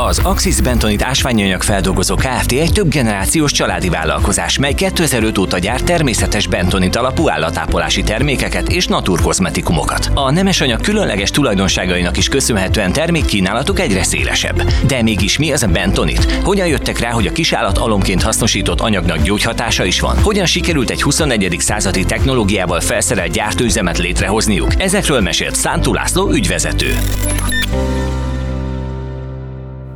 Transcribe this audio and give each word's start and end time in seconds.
Az 0.00 0.20
Axis 0.22 0.60
Bentonit 0.60 1.02
ásványanyag 1.02 1.62
feldolgozó 1.62 2.14
Kft. 2.14 2.52
egy 2.52 2.72
több 2.72 2.88
generációs 2.88 3.52
családi 3.52 3.88
vállalkozás, 3.88 4.58
mely 4.58 4.74
2005 4.74 5.38
óta 5.38 5.58
gyárt 5.58 5.84
természetes 5.84 6.46
bentonit 6.46 6.96
alapú 6.96 7.28
állatápolási 7.30 8.02
termékeket 8.02 8.68
és 8.68 8.86
naturkozmetikumokat. 8.86 10.10
A 10.14 10.30
nemesanyag 10.30 10.80
különleges 10.80 11.30
tulajdonságainak 11.30 12.16
is 12.16 12.28
köszönhetően 12.28 12.92
termékkínálatuk 12.92 13.80
egyre 13.80 14.02
szélesebb. 14.02 14.62
De 14.86 15.02
mégis 15.02 15.38
mi 15.38 15.52
az 15.52 15.62
a 15.62 15.68
bentonit? 15.68 16.32
Hogyan 16.42 16.66
jöttek 16.66 16.98
rá, 16.98 17.10
hogy 17.10 17.26
a 17.26 17.32
kisállat 17.32 17.78
alomként 17.78 18.22
hasznosított 18.22 18.80
anyagnak 18.80 19.22
gyógyhatása 19.22 19.84
is 19.84 20.00
van? 20.00 20.18
Hogyan 20.22 20.46
sikerült 20.46 20.90
egy 20.90 21.02
21. 21.02 21.56
századi 21.58 22.04
technológiával 22.04 22.80
felszerelt 22.80 23.32
gyártőüzemet 23.32 23.98
létrehozniuk? 23.98 24.82
Ezekről 24.82 25.20
mesélt 25.20 25.54
Szántó 25.54 25.92
László 25.92 26.30
ügyvezető. 26.30 26.94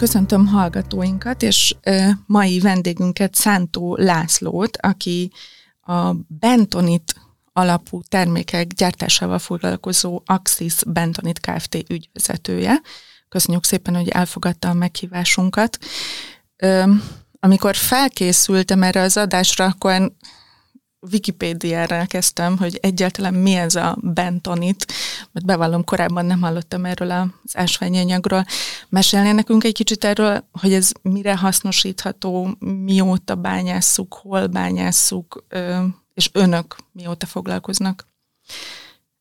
Köszöntöm 0.03 0.47
hallgatóinkat, 0.47 1.43
és 1.43 1.75
mai 2.27 2.61
vendégünket 2.61 3.35
Szántó 3.35 3.97
Lászlót, 3.97 4.77
aki 4.77 5.33
a 5.81 6.13
Bentonit 6.29 7.15
alapú 7.53 8.03
termékek 8.09 8.67
gyártásával 8.67 9.39
foglalkozó 9.39 10.23
Axis 10.25 10.75
Bentonit 10.87 11.41
Kft. 11.41 11.85
ügyvezetője. 11.89 12.81
Köszönjük 13.29 13.65
szépen, 13.65 13.95
hogy 13.95 14.09
elfogadta 14.09 14.69
a 14.69 14.73
meghívásunkat. 14.73 15.79
Amikor 17.41 17.77
felkészültem 17.77 18.83
erre 18.83 19.01
az 19.01 19.17
adásra, 19.17 19.65
akkor 19.65 20.13
Wikipédiára 21.11 22.07
kezdtem, 22.07 22.59
hogy 22.59 22.79
egyáltalán 22.83 23.35
mi 23.35 23.55
ez 23.55 23.75
a 23.75 23.97
bentonit, 24.01 24.93
mert 25.33 25.47
bevallom, 25.47 25.85
korábban 25.85 26.27
nem 26.27 26.41
hallottam 26.41 26.85
erről 26.85 27.11
az 27.11 27.57
ásványi 27.57 27.99
anyagról. 27.99 28.45
Mesélnél 28.89 29.33
nekünk 29.33 29.65
egy 29.65 29.75
kicsit 29.75 30.05
erről, 30.05 30.45
hogy 30.53 30.73
ez 30.73 30.91
mire 31.03 31.37
hasznosítható, 31.37 32.57
mióta 32.59 33.35
bányásszuk, 33.35 34.15
hol 34.15 34.47
bányásszuk, 34.47 35.45
és 36.15 36.31
önök 36.33 36.77
mióta 36.93 37.27
foglalkoznak 37.27 38.07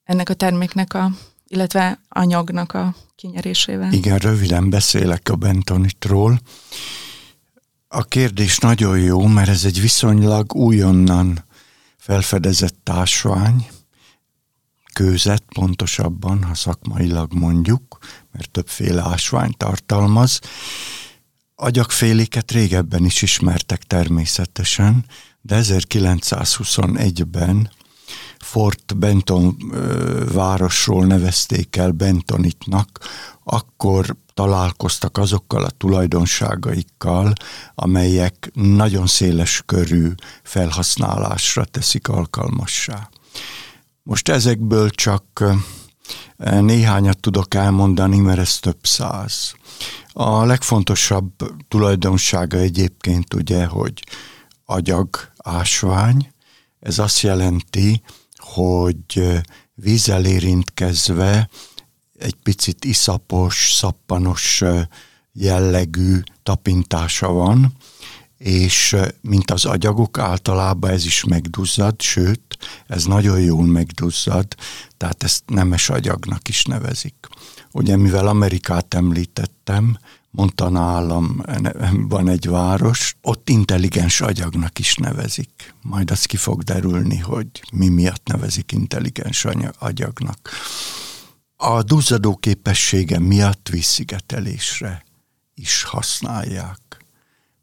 ennek 0.03 0.29
a 0.29 0.33
terméknek 0.33 0.93
a, 0.93 1.11
illetve 1.47 1.99
anyagnak 2.09 2.73
a 2.73 2.95
kinyerésével? 3.15 3.93
Igen, 3.93 4.17
röviden 4.17 4.69
beszélek 4.69 5.29
a 5.31 5.35
bentonitról. 5.35 6.39
A 7.87 8.03
kérdés 8.03 8.57
nagyon 8.57 8.99
jó, 8.99 9.27
mert 9.27 9.49
ez 9.49 9.65
egy 9.65 9.81
viszonylag 9.81 10.55
újonnan 10.55 11.49
felfedezett 12.01 12.89
ásvány, 12.89 13.69
kőzet 14.93 15.43
pontosabban, 15.53 16.43
ha 16.43 16.55
szakmailag 16.55 17.33
mondjuk, 17.33 17.97
mert 18.31 18.51
többféle 18.51 19.01
ásvány 19.01 19.53
tartalmaz. 19.57 20.39
Agyagféléket 21.55 22.51
régebben 22.51 23.05
is 23.05 23.21
ismertek 23.21 23.83
természetesen, 23.83 25.05
de 25.41 25.61
1921-ben 25.63 27.71
Fort 28.41 28.97
Benton 28.97 29.57
városról 30.33 31.05
nevezték 31.05 31.75
el 31.75 31.91
Bentonitnak, 31.91 32.99
akkor 33.43 34.15
találkoztak 34.33 35.17
azokkal 35.17 35.63
a 35.63 35.69
tulajdonságaikkal, 35.69 37.33
amelyek 37.75 38.51
nagyon 38.53 39.07
széles 39.07 39.63
körű 39.65 40.11
felhasználásra 40.43 41.65
teszik 41.65 42.07
alkalmassá. 42.07 43.09
Most 44.03 44.29
ezekből 44.29 44.89
csak 44.89 45.43
néhányat 46.37 47.19
tudok 47.19 47.53
elmondani, 47.53 48.17
mert 48.19 48.39
ez 48.39 48.59
több 48.59 48.79
száz. 48.81 49.53
A 50.13 50.45
legfontosabb 50.45 51.31
tulajdonsága 51.67 52.57
egyébként 52.57 53.33
ugye, 53.33 53.65
hogy 53.65 54.03
agyag, 54.65 55.09
ásvány, 55.37 56.31
ez 56.79 56.99
azt 56.99 57.21
jelenti, 57.21 58.01
hogy 58.53 59.41
vízzel 59.73 60.25
érintkezve 60.25 61.49
egy 62.19 62.35
picit 62.43 62.85
iszapos, 62.85 63.73
szappanos 63.73 64.63
jellegű 65.33 66.19
tapintása 66.43 67.31
van, 67.31 67.73
és 68.37 68.95
mint 69.21 69.51
az 69.51 69.65
agyagok 69.65 70.17
általában 70.17 70.91
ez 70.91 71.05
is 71.05 71.23
megduzzad, 71.23 72.01
sőt, 72.01 72.57
ez 72.87 73.03
nagyon 73.05 73.39
jól 73.39 73.65
megduzzad, 73.65 74.55
tehát 74.97 75.23
ezt 75.23 75.43
nemes 75.47 75.89
agyagnak 75.89 76.47
is 76.47 76.63
nevezik. 76.63 77.27
Ugye 77.71 77.97
mivel 77.97 78.27
Amerikát 78.27 78.93
említettem, 78.93 79.97
Montana 80.31 80.81
államban 80.81 82.27
egy 82.27 82.47
város, 82.47 83.15
ott 83.21 83.49
intelligens 83.49 84.21
agyagnak 84.21 84.79
is 84.79 84.95
nevezik. 84.95 85.73
Majd 85.81 86.11
az 86.11 86.25
ki 86.25 86.37
fog 86.37 86.63
derülni, 86.63 87.17
hogy 87.17 87.47
mi 87.73 87.87
miatt 87.87 88.27
nevezik 88.27 88.71
intelligens 88.71 89.45
agyagnak. 89.79 90.49
A 91.55 91.83
duzzadó 91.83 92.35
képessége 92.35 93.19
miatt 93.19 93.69
vízszigetelésre 93.69 95.05
is 95.53 95.83
használják. 95.83 97.05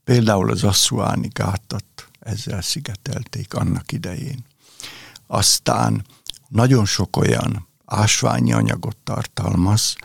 Például 0.05 0.51
az 0.51 0.65
asszuáni 0.65 1.29
gátat 1.33 1.85
ezzel 2.19 2.63
szigetelték 2.63 3.55
annak 3.55 3.93
idején. 3.93 4.45
Aztán 5.27 6.05
nagyon 6.49 6.85
sok 6.85 7.17
olyan 7.17 7.69
ásványi 7.85 8.53
anyagot 8.53 8.97
tartalmaz, 9.05 9.97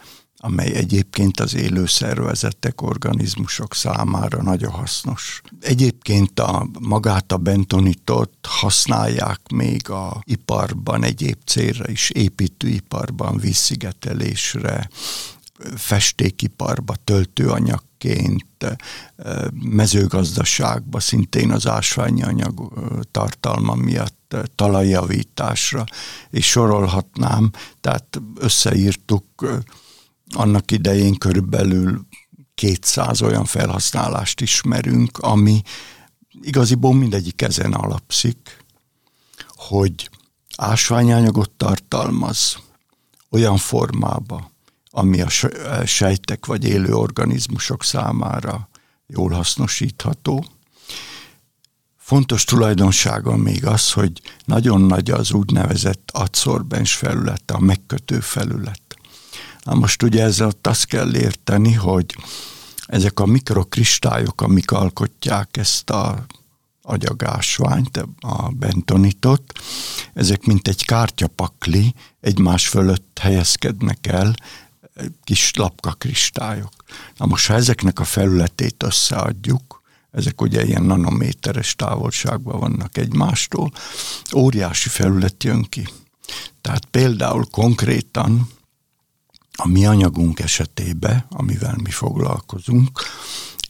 amely 0.45 0.73
egyébként 0.73 1.39
az 1.39 1.55
élő 1.55 1.85
szervezetek, 1.85 2.81
organizmusok 2.81 3.73
számára 3.73 4.41
nagyon 4.41 4.71
hasznos. 4.71 5.41
Egyébként 5.61 6.39
a 6.39 6.67
magát 6.79 7.31
a 7.31 7.37
bentonitot 7.37 8.33
használják 8.41 9.39
még 9.53 9.89
a 9.89 10.21
iparban 10.23 11.03
egyéb 11.03 11.37
célra 11.45 11.89
is, 11.89 12.09
építőiparban, 12.09 13.37
vízszigetelésre, 13.37 14.89
festékiparba 15.75 16.95
töltőanyagként, 17.03 18.77
mezőgazdaságba 19.53 20.99
szintén 20.99 21.51
az 21.51 21.67
ásványi 21.67 22.23
anyag 22.23 22.73
tartalma 23.11 23.75
miatt 23.75 24.35
talajjavításra, 24.55 25.83
és 26.29 26.45
sorolhatnám, 26.45 27.51
tehát 27.81 28.21
összeírtuk 28.35 29.25
annak 30.35 30.71
idején 30.71 31.17
körülbelül 31.17 32.05
200 32.55 33.21
olyan 33.21 33.45
felhasználást 33.45 34.41
ismerünk, 34.41 35.17
ami 35.17 35.61
igaziból 36.41 36.93
mindegyik 36.93 37.41
ezen 37.41 37.73
alapszik, 37.73 38.65
hogy 39.47 40.09
ásványanyagot 40.57 41.51
tartalmaz 41.51 42.57
olyan 43.29 43.57
formába, 43.57 44.51
ami 44.89 45.21
a 45.21 45.29
sejtek 45.85 46.45
vagy 46.45 46.63
élő 46.63 46.93
organizmusok 46.93 47.83
számára 47.83 48.69
jól 49.07 49.29
hasznosítható. 49.29 50.45
Fontos 51.97 52.43
tulajdonsága 52.43 53.35
még 53.35 53.65
az, 53.65 53.91
hogy 53.91 54.21
nagyon 54.45 54.81
nagy 54.81 55.11
az 55.11 55.31
úgynevezett 55.31 56.09
adsorbens 56.13 56.95
felület, 56.95 57.51
a 57.51 57.59
megkötő 57.59 58.19
felület. 58.19 58.81
Na 59.63 59.73
most 59.73 60.03
ugye 60.03 60.23
ezzel 60.23 60.51
azt 60.61 60.85
kell 60.85 61.15
érteni, 61.15 61.73
hogy 61.73 62.15
ezek 62.85 63.19
a 63.19 63.25
mikrokristályok, 63.25 64.41
amik 64.41 64.71
alkotják 64.71 65.57
ezt 65.57 65.89
a 65.89 66.25
agyagásványt, 66.81 67.97
a 68.19 68.49
bentonitot, 68.49 69.43
ezek 70.13 70.45
mint 70.45 70.67
egy 70.67 70.85
kártyapakli 70.85 71.93
egymás 72.21 72.67
fölött 72.67 73.19
helyezkednek 73.21 74.07
el, 74.07 74.35
kis 75.23 75.51
lapkakristályok. 75.55 76.73
Na 77.17 77.25
most, 77.25 77.47
ha 77.47 77.53
ezeknek 77.53 77.99
a 77.99 78.03
felületét 78.03 78.83
összeadjuk, 78.83 79.81
ezek 80.11 80.41
ugye 80.41 80.65
ilyen 80.65 80.83
nanométeres 80.83 81.75
távolságban 81.75 82.59
vannak 82.59 82.97
egymástól, 82.97 83.71
óriási 84.35 84.89
felület 84.89 85.43
jön 85.43 85.63
ki. 85.63 85.87
Tehát 86.61 86.85
például 86.85 87.45
konkrétan 87.51 88.49
a 89.57 89.67
mi 89.67 89.85
anyagunk 89.85 90.39
esetében, 90.39 91.25
amivel 91.29 91.75
mi 91.83 91.91
foglalkozunk, 91.91 93.01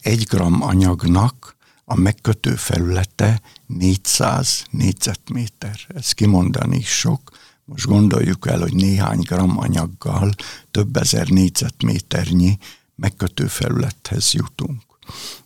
egy 0.01 0.23
gram 0.23 0.61
anyagnak 0.61 1.55
a 1.85 1.95
megkötő 1.95 2.55
felülete 2.55 3.41
400 3.65 4.65
négyzetméter. 4.69 5.79
Ez 5.87 6.11
kimondani 6.11 6.77
is 6.77 6.89
sok. 6.89 7.31
Most 7.65 7.85
gondoljuk 7.85 8.47
el, 8.47 8.59
hogy 8.59 8.73
néhány 8.73 9.19
gram 9.19 9.57
anyaggal 9.57 10.33
több 10.71 10.97
ezer 10.97 11.27
négyzetméternyi 11.27 12.57
megkötő 12.95 13.47
felülethez 13.47 14.33
jutunk. 14.33 14.81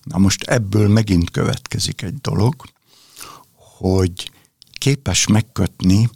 Na 0.03 0.17
most 0.17 0.43
ebből 0.43 0.87
megint 0.87 1.31
következik 1.31 2.01
egy 2.01 2.17
dolog, 2.17 2.55
hogy 3.77 4.31
képes 4.71 5.27
megkötni 5.27 6.09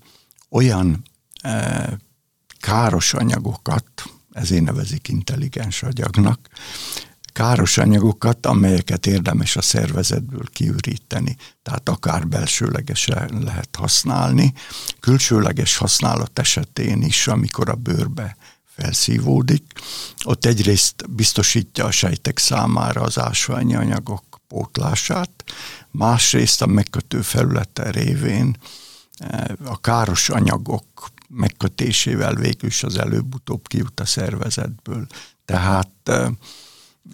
olyan 0.50 1.04
e, 1.42 1.98
káros 2.62 3.14
anyagokat, 3.14 3.86
ezért 4.32 4.64
nevezik 4.64 5.08
intelligens 5.08 5.84
agyagnak, 5.84 6.50
káros 7.34 7.78
anyagokat, 7.78 8.46
amelyeket 8.46 9.06
érdemes 9.06 9.56
a 9.56 9.62
szervezetből 9.62 10.44
kiüríteni. 10.54 11.36
Tehát 11.64 11.90
akár 11.90 12.28
belsőlegesen 12.28 13.42
lehet 13.44 13.76
használni, 13.76 14.54
külsőleges 15.00 15.78
használat 15.78 16.40
esetén 16.40 17.02
is, 17.02 17.28
amikor 17.28 17.70
a 17.70 17.76
bőrbe 17.76 18.38
felszívódik. 18.76 19.64
Ott 20.24 20.46
egyrészt 20.46 21.10
biztosítja 21.10 21.86
a 21.86 21.92
sejtek 21.92 22.38
számára 22.38 23.02
az 23.02 23.20
ásványi 23.20 23.76
anyagok 23.76 24.24
pótlását, 24.48 25.44
másrészt 25.92 26.62
a 26.62 26.66
megkötő 26.66 27.22
felülete 27.22 27.92
révén 27.92 28.56
eh, 29.18 29.44
a 29.66 29.80
káros 29.80 30.30
anyagok 30.30 31.12
megkötésével 31.34 32.36
végül 32.36 32.70
is 32.70 32.84
az 32.84 32.98
előbb-utóbb 32.98 33.68
kijut 33.68 34.00
a 34.00 34.06
szervezetből. 34.06 35.08
Tehát 35.46 35.90
eh, 36.04 36.28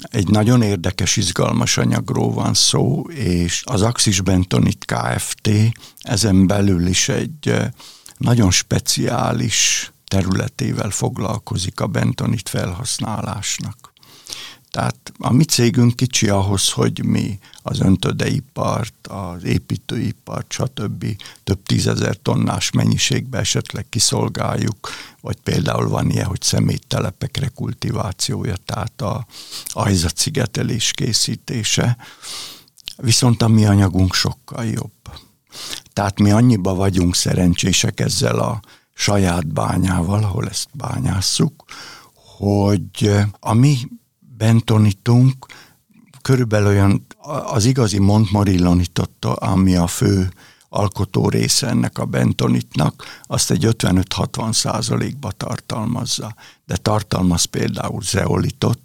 egy 0.01 0.27
nagyon 0.27 0.61
érdekes, 0.61 1.15
izgalmas 1.15 1.77
anyagról 1.77 2.33
van 2.33 2.53
szó, 2.53 3.09
és 3.09 3.63
az 3.65 3.81
Axis 3.81 4.21
Bentonit 4.21 4.85
Kft. 4.85 5.49
ezen 6.01 6.47
belül 6.47 6.87
is 6.87 7.09
egy 7.09 7.55
nagyon 8.17 8.51
speciális 8.51 9.91
területével 10.07 10.89
foglalkozik 10.89 11.79
a 11.79 11.87
bentonit 11.87 12.49
felhasználásnak. 12.49 13.86
Tehát 14.71 15.11
a 15.17 15.31
mi 15.31 15.43
cégünk 15.43 15.95
kicsi 15.95 16.29
ahhoz, 16.29 16.71
hogy 16.71 17.05
mi 17.05 17.39
az 17.61 17.79
öntödeipart, 17.79 19.07
az 19.07 19.43
építőipart, 19.43 20.51
stb. 20.51 21.05
több 21.43 21.63
tízezer 21.63 22.17
tonnás 22.21 22.71
mennyiségbe 22.71 23.37
esetleg 23.37 23.85
kiszolgáljuk, 23.89 24.89
vagy 25.21 25.37
például 25.43 25.87
van 25.87 26.09
ilyen, 26.09 26.25
hogy 26.25 26.41
szeméttelepek 26.41 27.37
rekultivációja, 27.37 28.55
tehát 28.65 29.01
a 29.01 29.25
ajzatszigetelés 29.65 30.91
készítése. 30.91 31.97
Viszont 32.97 33.41
a 33.41 33.47
mi 33.47 33.65
anyagunk 33.65 34.13
sokkal 34.13 34.65
jobb. 34.65 34.91
Tehát 35.93 36.19
mi 36.19 36.31
annyiba 36.31 36.73
vagyunk 36.73 37.15
szerencsések 37.15 37.99
ezzel 37.99 38.39
a 38.39 38.59
saját 38.93 39.47
bányával, 39.47 40.23
ahol 40.23 40.47
ezt 40.47 40.69
bányásszuk, 40.73 41.63
hogy 42.37 43.11
a 43.39 43.53
mi 43.53 43.77
bentonitunk 44.37 45.45
körülbelül 46.21 46.67
olyan 46.67 47.05
az 47.45 47.65
igazi 47.65 47.99
Montmorillonitot, 47.99 49.25
ami 49.25 49.75
a 49.75 49.87
fő 49.87 50.29
alkotó 50.69 51.29
része 51.29 51.67
ennek 51.67 51.97
a 51.97 52.05
bentonitnak, 52.05 53.03
azt 53.23 53.51
egy 53.51 53.65
55-60 53.67 54.53
százalékba 54.53 55.31
tartalmazza. 55.31 56.35
De 56.65 56.75
tartalmaz 56.75 57.43
például 57.43 58.01
zeolitot 58.01 58.79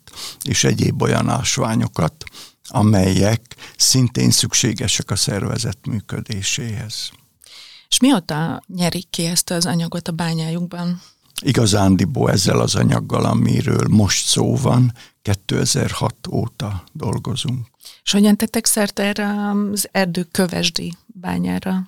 és 0.44 0.64
egyéb 0.64 1.02
olyan 1.02 1.28
ásványokat, 1.28 2.25
amelyek 2.69 3.56
szintén 3.76 4.31
szükségesek 4.31 5.10
a 5.10 5.16
szervezet 5.16 5.87
működéséhez. 5.87 7.10
És 7.88 7.99
mióta 8.00 8.62
nyerik 8.66 9.10
ki 9.10 9.25
ezt 9.25 9.50
az 9.50 9.66
anyagot 9.66 10.08
a 10.08 10.12
bányájukban? 10.12 11.00
Igazándiból 11.43 12.31
ezzel 12.31 12.61
az 12.61 12.75
anyaggal, 12.75 13.25
amiről 13.25 13.87
most 13.89 14.27
szó 14.27 14.56
van, 14.56 14.93
2006 15.23 16.15
óta 16.31 16.85
dolgozunk. 16.93 17.67
És 18.05 18.12
hogyan 18.12 18.37
tettek 18.37 18.67
szert 18.67 18.99
erre 18.99 19.50
az 19.73 19.89
erdőkövesdi 19.93 20.97
bányára? 21.06 21.85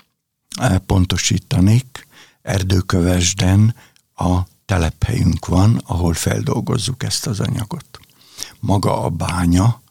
Pontosítanék, 0.86 2.06
erdőkövesden 2.42 3.74
a 4.14 4.38
telephelyünk 4.66 5.46
van, 5.46 5.80
ahol 5.86 6.14
feldolgozzuk 6.14 7.02
ezt 7.02 7.26
az 7.26 7.40
anyagot. 7.40 7.98
Maga 8.60 9.02
a 9.02 9.08
bánya 9.08 9.82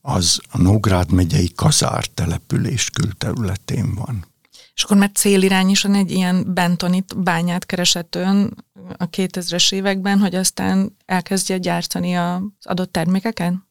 az 0.00 0.40
a 0.50 0.58
Nógrád 0.58 1.12
megyei 1.12 1.52
Kazár 1.54 2.06
település 2.06 2.90
külterületén 2.90 3.94
van. 3.94 4.26
És 4.74 4.82
akkor 4.82 4.96
már 4.96 5.10
célirányosan 5.14 5.94
egy 5.94 6.10
ilyen 6.10 6.54
bentonit 6.54 7.22
bányát 7.22 7.66
keresett 7.66 8.14
ön 8.14 8.64
a 8.96 9.10
2000-es 9.10 9.72
években, 9.72 10.18
hogy 10.18 10.34
aztán 10.34 10.96
elkezdje 11.04 11.58
gyártani 11.58 12.16
az 12.16 12.40
adott 12.62 12.92
termékeken? 12.92 13.66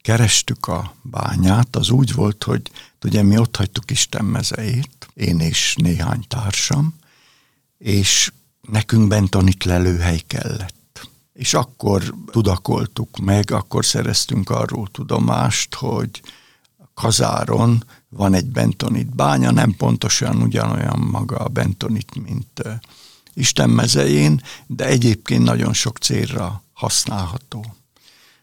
Kerestük 0.00 0.66
a 0.66 0.94
bányát, 1.02 1.76
az 1.76 1.90
úgy 1.90 2.12
volt, 2.14 2.42
hogy 2.42 2.70
ugye 3.04 3.22
mi 3.22 3.38
ott 3.38 3.56
hagytuk 3.56 3.90
Isten 3.90 4.24
mezeit, 4.24 5.08
én 5.14 5.40
és 5.40 5.74
néhány 5.76 6.24
társam, 6.28 6.94
és 7.78 8.32
nekünk 8.60 9.08
bentonit 9.08 9.64
lelőhely 9.64 10.20
kellett. 10.26 11.08
És 11.32 11.54
akkor 11.54 12.14
tudakoltuk 12.30 13.16
meg, 13.16 13.50
akkor 13.50 13.84
szereztünk 13.84 14.50
arról 14.50 14.88
tudomást, 14.92 15.74
hogy 15.74 16.22
Kazáron 16.94 17.84
van 18.16 18.34
egy 18.34 18.46
bentonit 18.46 19.14
bánya, 19.14 19.50
nem 19.50 19.74
pontosan 19.76 20.42
ugyanolyan 20.42 20.98
maga 20.98 21.36
a 21.36 21.48
bentonit, 21.48 22.22
mint 22.26 22.62
Isten 23.34 23.70
mezején, 23.70 24.42
de 24.66 24.86
egyébként 24.86 25.44
nagyon 25.44 25.72
sok 25.72 25.98
célra 25.98 26.62
használható. 26.72 27.64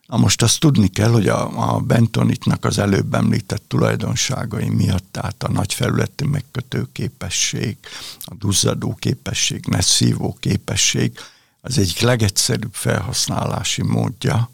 Na 0.08 0.18
most 0.18 0.42
azt 0.42 0.60
tudni 0.60 0.88
kell, 0.88 1.10
hogy 1.10 1.28
a, 1.28 1.74
a 1.74 1.80
bentonitnak 1.80 2.66
az 2.66 2.78
előbb 2.78 3.14
említett 3.14 3.64
tulajdonságai 3.68 4.70
miatt, 4.70 5.06
tehát 5.12 5.44
a 5.44 5.52
nagy 5.52 5.74
felületű 5.74 6.26
megkötő 6.26 6.88
képesség, 6.92 7.78
a 8.20 8.36
duzzadó 8.36 8.96
képesség, 9.00 9.66
messzívó 9.68 10.38
képesség, 10.40 11.20
az 11.62 11.78
egyik 11.78 12.00
legegyszerűbb 12.00 12.74
felhasználási 12.74 13.84
módja 13.84 14.50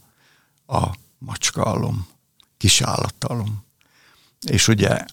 a 0.67 0.87
macskaalom, 1.17 2.07
kisállatalom. 2.57 3.67
És 4.47 4.67
ugye 4.67 5.05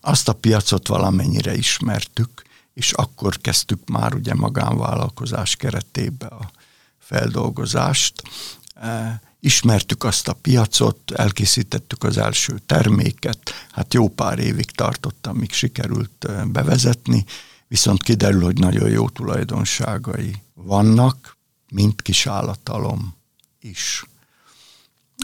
azt 0.00 0.28
a 0.28 0.32
piacot 0.32 0.88
valamennyire 0.88 1.54
ismertük, 1.54 2.42
és 2.74 2.92
akkor 2.92 3.36
kezdtük 3.36 3.88
már 3.88 4.14
ugye 4.14 4.34
magánvállalkozás 4.34 5.56
keretébe 5.56 6.26
a 6.26 6.50
feldolgozást. 6.98 8.22
E, 8.74 9.20
ismertük 9.40 10.04
azt 10.04 10.28
a 10.28 10.32
piacot, 10.32 11.10
elkészítettük 11.10 12.04
az 12.04 12.18
első 12.18 12.60
terméket, 12.66 13.50
hát 13.70 13.94
jó 13.94 14.08
pár 14.08 14.38
évig 14.38 14.70
tartott, 14.70 15.26
amíg 15.26 15.52
sikerült 15.52 16.24
e, 16.24 16.44
bevezetni, 16.44 17.24
viszont 17.68 18.02
kiderül, 18.02 18.42
hogy 18.42 18.58
nagyon 18.58 18.88
jó 18.90 19.08
tulajdonságai 19.08 20.42
vannak, 20.54 21.36
mint 21.70 22.02
kis 22.02 22.26
állatalom 22.26 23.16
is. 23.60 24.04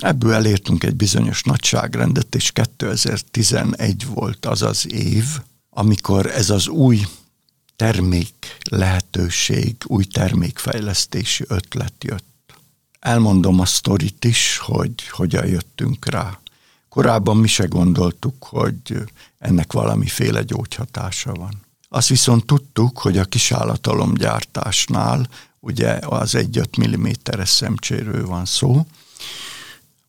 Ebből 0.00 0.32
elértünk 0.32 0.84
egy 0.84 0.96
bizonyos 0.96 1.42
nagyságrendet, 1.42 2.34
és 2.34 2.52
2011 2.52 4.06
volt 4.06 4.46
az 4.46 4.62
az 4.62 4.92
év, 4.92 5.24
amikor 5.70 6.26
ez 6.26 6.50
az 6.50 6.68
új 6.68 7.00
termék 7.76 8.56
lehetőség, 8.70 9.76
új 9.86 10.04
termékfejlesztési 10.04 11.44
ötlet 11.48 12.04
jött. 12.04 12.52
Elmondom 13.00 13.60
a 13.60 13.66
sztorit 13.66 14.24
is, 14.24 14.58
hogy 14.58 15.08
hogyan 15.08 15.46
jöttünk 15.46 16.06
rá. 16.06 16.38
Korábban 16.88 17.36
mi 17.36 17.48
se 17.48 17.64
gondoltuk, 17.64 18.44
hogy 18.44 19.02
ennek 19.38 19.72
valamiféle 19.72 20.42
gyógyhatása 20.42 21.34
van. 21.34 21.66
Azt 21.88 22.08
viszont 22.08 22.46
tudtuk, 22.46 22.98
hogy 22.98 23.18
a 23.18 23.24
kisállatalomgyártásnál 23.24 25.28
ugye 25.60 25.90
az 25.90 26.36
1-5 26.36 26.88
mm-es 26.88 27.48
szemcséről 27.48 28.26
van 28.26 28.44
szó, 28.44 28.86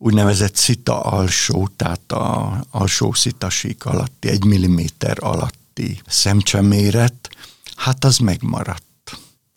úgynevezett 0.01 0.55
szita 0.55 1.01
alsó, 1.01 1.69
tehát 1.75 2.11
a 2.11 2.59
alsó 2.69 3.13
szitasík 3.13 3.85
alatti, 3.85 4.29
egy 4.29 4.43
milliméter 4.43 5.17
alatti 5.19 6.01
szemcseméret, 6.07 7.29
hát 7.75 8.03
az 8.03 8.17
megmaradt. 8.17 8.83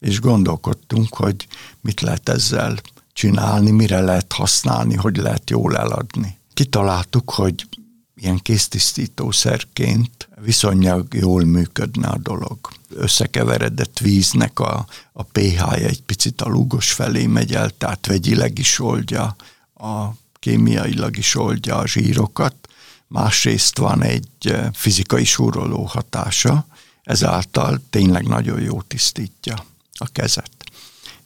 És 0.01 0.21
gondolkodtunk, 0.21 1.15
hogy 1.15 1.47
mit 1.81 2.01
lehet 2.01 2.29
ezzel 2.29 2.81
csinálni, 3.13 3.71
mire 3.71 4.01
lehet 4.01 4.33
használni, 4.33 4.95
hogy 4.95 5.17
lehet 5.17 5.51
jól 5.51 5.77
eladni. 5.77 6.39
Kitaláltuk, 6.55 7.31
hogy 7.31 7.67
ilyen 8.15 8.39
kéztisztítószerként 8.39 10.29
viszonylag 10.41 11.15
jól 11.15 11.45
működne 11.45 12.09
a 12.09 12.19
dolog. 12.19 12.59
Összekeveredett 12.89 13.99
víznek 13.99 14.59
a, 14.61 14.87
a 15.13 15.23
pH-ja 15.23 15.75
egy 15.75 16.03
picit 16.03 16.41
a 16.41 16.49
lúgos 16.49 16.93
felé 16.93 17.27
megy 17.27 17.55
el, 17.55 17.71
tehát 17.71 18.07
vegyileg 18.07 18.59
is 18.59 18.79
oldja 18.79 19.37
a 19.75 20.09
kémiailag 20.43 21.17
is 21.17 21.35
oldja 21.35 21.77
a 21.77 21.87
zsírokat, 21.87 22.55
másrészt 23.07 23.79
van 23.79 24.03
egy 24.03 24.29
eh, 24.41 24.69
fizikai 24.73 25.25
súroló 25.25 25.85
hatása, 25.85 26.67
ezáltal 27.03 27.81
tényleg 27.91 28.27
nagyon 28.27 28.61
jó 28.61 28.83
tisztítja 28.83 29.65
a 29.93 30.07
kezet. 30.07 30.51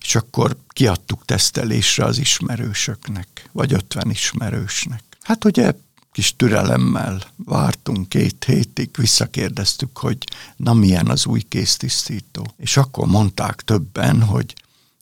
És 0.00 0.14
akkor 0.14 0.56
kiadtuk 0.68 1.24
tesztelésre 1.24 2.04
az 2.04 2.18
ismerősöknek, 2.18 3.48
vagy 3.52 3.72
ötven 3.72 4.10
ismerősnek. 4.10 5.02
Hát 5.20 5.44
ugye 5.44 5.72
kis 6.12 6.36
türelemmel 6.36 7.22
vártunk 7.36 8.08
két 8.08 8.44
hétig, 8.44 8.90
visszakérdeztük, 8.96 9.98
hogy 9.98 10.18
na 10.56 10.74
milyen 10.74 11.08
az 11.08 11.26
új 11.26 11.40
kéztisztító. 11.40 12.54
És 12.56 12.76
akkor 12.76 13.06
mondták 13.06 13.62
többen, 13.62 14.22
hogy 14.22 14.54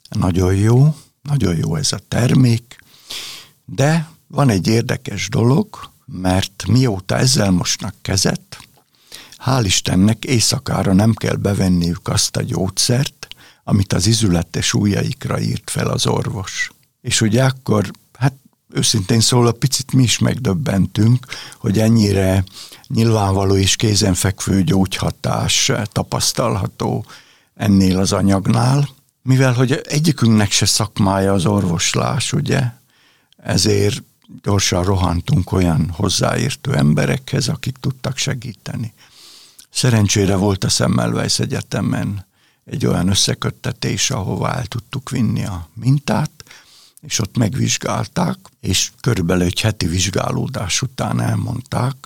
nagyon 0.09 0.55
jó, 0.55 0.97
nagyon 1.23 1.57
jó 1.57 1.77
ez 1.77 1.93
a 1.93 1.99
termék, 2.09 2.84
de 3.65 4.09
van 4.27 4.49
egy 4.49 4.67
érdekes 4.67 5.29
dolog, 5.29 5.91
mert 6.07 6.65
mióta 6.69 7.17
ezzel 7.17 7.51
mosnak 7.51 7.95
kezet, 8.03 8.59
hál' 9.45 9.63
Istennek 9.65 10.25
éjszakára 10.25 10.93
nem 10.93 11.15
kell 11.15 11.37
bevenniük 11.37 12.09
azt 12.09 12.37
a 12.37 12.43
gyógyszert, 12.43 13.29
amit 13.65 13.93
az 13.93 14.07
izületes 14.07 14.75
ujjaikra 14.75 15.41
írt 15.41 15.71
fel 15.71 15.87
az 15.87 16.07
orvos. 16.07 16.71
És 17.01 17.21
ugye 17.21 17.45
akkor, 17.45 17.91
hát 18.19 18.35
őszintén 18.73 19.21
szólva 19.21 19.53
picit 19.53 19.93
mi 19.93 20.03
is 20.03 20.19
megdöbbentünk, 20.19 21.27
hogy 21.59 21.79
ennyire 21.79 22.45
nyilvánvaló 22.89 23.57
és 23.57 23.77
kézenfekvő 23.77 24.63
gyógyhatás 24.63 25.73
tapasztalható 25.93 27.05
ennél 27.55 27.99
az 27.99 28.13
anyagnál, 28.13 28.89
mivel 29.23 29.53
hogy 29.53 29.73
egyikünknek 29.73 30.51
se 30.51 30.67
szakmája 30.67 31.33
az 31.33 31.47
orvoslás, 31.47 32.33
ugye, 32.33 32.63
ezért 33.45 34.03
gyorsan 34.43 34.85
rohantunk 34.85 35.53
olyan 35.53 35.91
hozzáértő 35.91 36.75
emberekhez, 36.75 37.49
akik 37.49 37.77
tudtak 37.81 38.17
segíteni. 38.17 38.93
Szerencsére 39.71 40.37
volt 40.37 40.65
a 40.65 40.69
Semmelweis 40.69 41.39
Egyetemen 41.39 42.27
egy 42.65 42.87
olyan 42.87 43.09
összeköttetés, 43.09 44.11
ahová 44.11 44.55
el 44.55 44.67
tudtuk 44.67 45.11
vinni 45.11 45.45
a 45.45 45.69
mintát, 45.75 46.31
és 47.01 47.19
ott 47.19 47.37
megvizsgálták, 47.37 48.39
és 48.61 48.91
körülbelül 49.01 49.43
egy 49.43 49.61
heti 49.61 49.87
vizsgálódás 49.87 50.83
után 50.83 51.21
elmondták, 51.21 51.97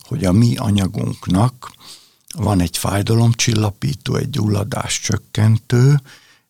hogy 0.00 0.24
a 0.24 0.32
mi 0.32 0.56
anyagunknak 0.56 1.72
van 2.34 2.60
egy 2.60 2.76
fájdalomcsillapító, 2.76 4.16
egy 4.16 4.30
gyulladás 4.30 5.00
csökkentő, 5.00 6.00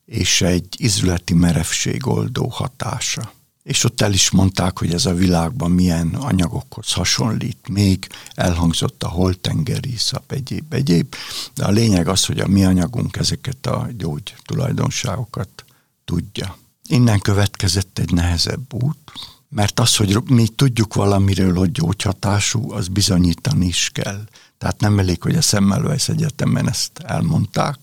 és 0.05 0.41
egy 0.41 0.75
izületi 0.77 1.35
merevség 1.35 2.07
oldó 2.07 2.49
hatása. 2.49 3.35
És 3.67 3.85
ott 3.85 4.01
el 4.01 4.13
is 4.13 4.31
mondták, 4.31 4.79
hogy 4.79 4.93
ez 4.93 5.07
a 5.07 5.15
világban 5.15 5.71
milyen 5.71 6.15
anyagokhoz 6.15 6.93
hasonlít. 6.93 7.69
Még 7.69 8.07
elhangzott 8.35 9.03
a 9.03 9.09
holtengeri 9.09 9.97
szap, 9.97 10.33
egyéb, 10.33 10.73
egyéb. 10.73 11.15
De 11.55 11.65
a 11.65 11.71
lényeg 11.71 12.09
az, 12.09 12.25
hogy 12.25 12.41
a 12.41 12.47
mi 12.47 12.65
anyagunk 12.65 13.17
ezeket 13.17 13.67
a 13.67 13.89
gyógy 13.99 14.35
tulajdonságokat 14.45 15.65
tudja. 16.05 16.57
Innen 16.89 17.21
következett 17.21 17.99
egy 17.99 18.13
nehezebb 18.13 18.75
út, 18.75 19.13
mert 19.49 19.81
az, 19.81 19.97
hogy 19.97 20.19
mi 20.25 20.49
tudjuk 20.49 20.95
valamiről, 20.95 21.55
hogy 21.55 21.73
gyógyhatású, 21.73 22.73
az 22.73 22.89
bizonyítani 22.89 23.67
is 23.67 23.91
kell. 23.93 24.25
Tehát 24.59 24.81
nem 24.81 24.99
elég, 24.99 25.23
hogy 25.23 25.37
a 25.37 25.41
Semmelweis 25.41 26.09
Egyetemen 26.09 26.69
ezt 26.69 26.99
elmondták. 26.99 27.79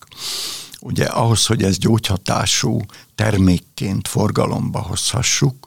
Ugye 0.86 1.06
ahhoz, 1.06 1.46
hogy 1.46 1.64
ez 1.64 1.78
gyógyhatású 1.78 2.82
termékként 3.16 4.08
forgalomba 4.08 4.80
hozhassuk, 4.80 5.66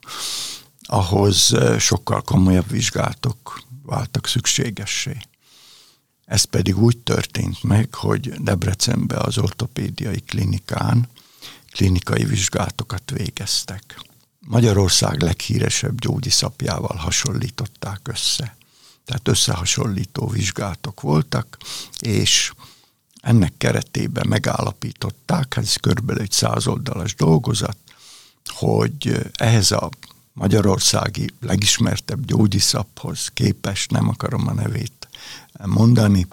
ahhoz 0.83 1.55
sokkal 1.79 2.23
komolyabb 2.23 2.71
vizsgálatok 2.71 3.61
váltak 3.83 4.27
szükségessé. 4.27 5.17
Ez 6.25 6.45
pedig 6.45 6.79
úgy 6.79 6.99
történt 6.99 7.63
meg, 7.63 7.95
hogy 7.95 8.29
Debrecenbe 8.31 9.17
az 9.17 9.39
ortopédiai 9.39 10.21
klinikán 10.21 11.09
klinikai 11.71 12.25
vizsgálatokat 12.25 13.11
végeztek. 13.11 14.01
Magyarország 14.39 15.23
leghíresebb 15.23 16.01
gyógyiszapjával 16.01 16.97
hasonlították 16.97 18.09
össze. 18.09 18.57
Tehát 19.05 19.29
összehasonlító 19.29 20.27
vizsgálatok 20.27 21.01
voltak, 21.01 21.57
és 22.01 22.53
ennek 23.27 23.53
keretében 23.57 24.27
megállapították, 24.29 25.57
ez 25.57 25.75
körülbelül 25.75 26.23
egy 26.23 26.31
száz 26.31 26.67
oldalas 26.67 27.15
dolgozat, 27.15 27.77
hogy 28.45 29.31
ehhez 29.35 29.71
a 29.71 29.89
magyarországi 30.33 31.31
legismertebb 31.41 32.25
gyógyiszaphoz 32.25 33.29
képest, 33.35 33.91
nem 33.91 34.09
akarom 34.09 34.47
a 34.49 34.53
nevét 34.53 35.09
mondani, 35.65 36.27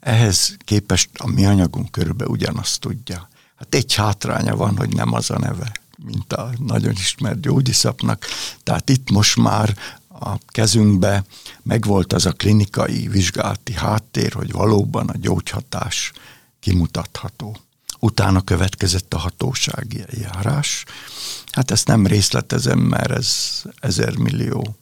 ehhez 0.00 0.56
képest 0.64 1.10
a 1.18 1.26
mi 1.26 1.46
anyagunk 1.46 1.90
körülbelül 1.90 2.32
ugyanazt 2.32 2.80
tudja. 2.80 3.28
Hát 3.56 3.74
egy 3.74 3.94
hátránya 3.94 4.56
van, 4.56 4.76
hogy 4.76 4.94
nem 4.94 5.12
az 5.12 5.30
a 5.30 5.38
neve, 5.38 5.72
mint 6.04 6.32
a 6.32 6.50
nagyon 6.58 6.92
ismert 6.92 7.40
gyógyiszapnak. 7.40 8.26
Tehát 8.62 8.90
itt 8.90 9.10
most 9.10 9.36
már 9.36 9.76
a 10.20 10.38
kezünkbe 10.46 11.24
megvolt 11.62 12.12
az 12.12 12.26
a 12.26 12.32
klinikai 12.32 13.08
vizsgálati 13.08 13.72
háttér, 13.72 14.32
hogy 14.32 14.52
valóban 14.52 15.08
a 15.08 15.16
gyógyhatás 15.16 16.12
kimutatható. 16.60 17.56
Utána 17.98 18.40
következett 18.40 19.14
a 19.14 19.18
hatósági 19.18 20.04
eljárás. 20.12 20.84
Hát 21.50 21.70
ezt 21.70 21.86
nem 21.86 22.06
részletezem, 22.06 22.78
mert 22.78 23.10
ez 23.10 23.62
ezer 23.80 24.16
millió 24.16 24.76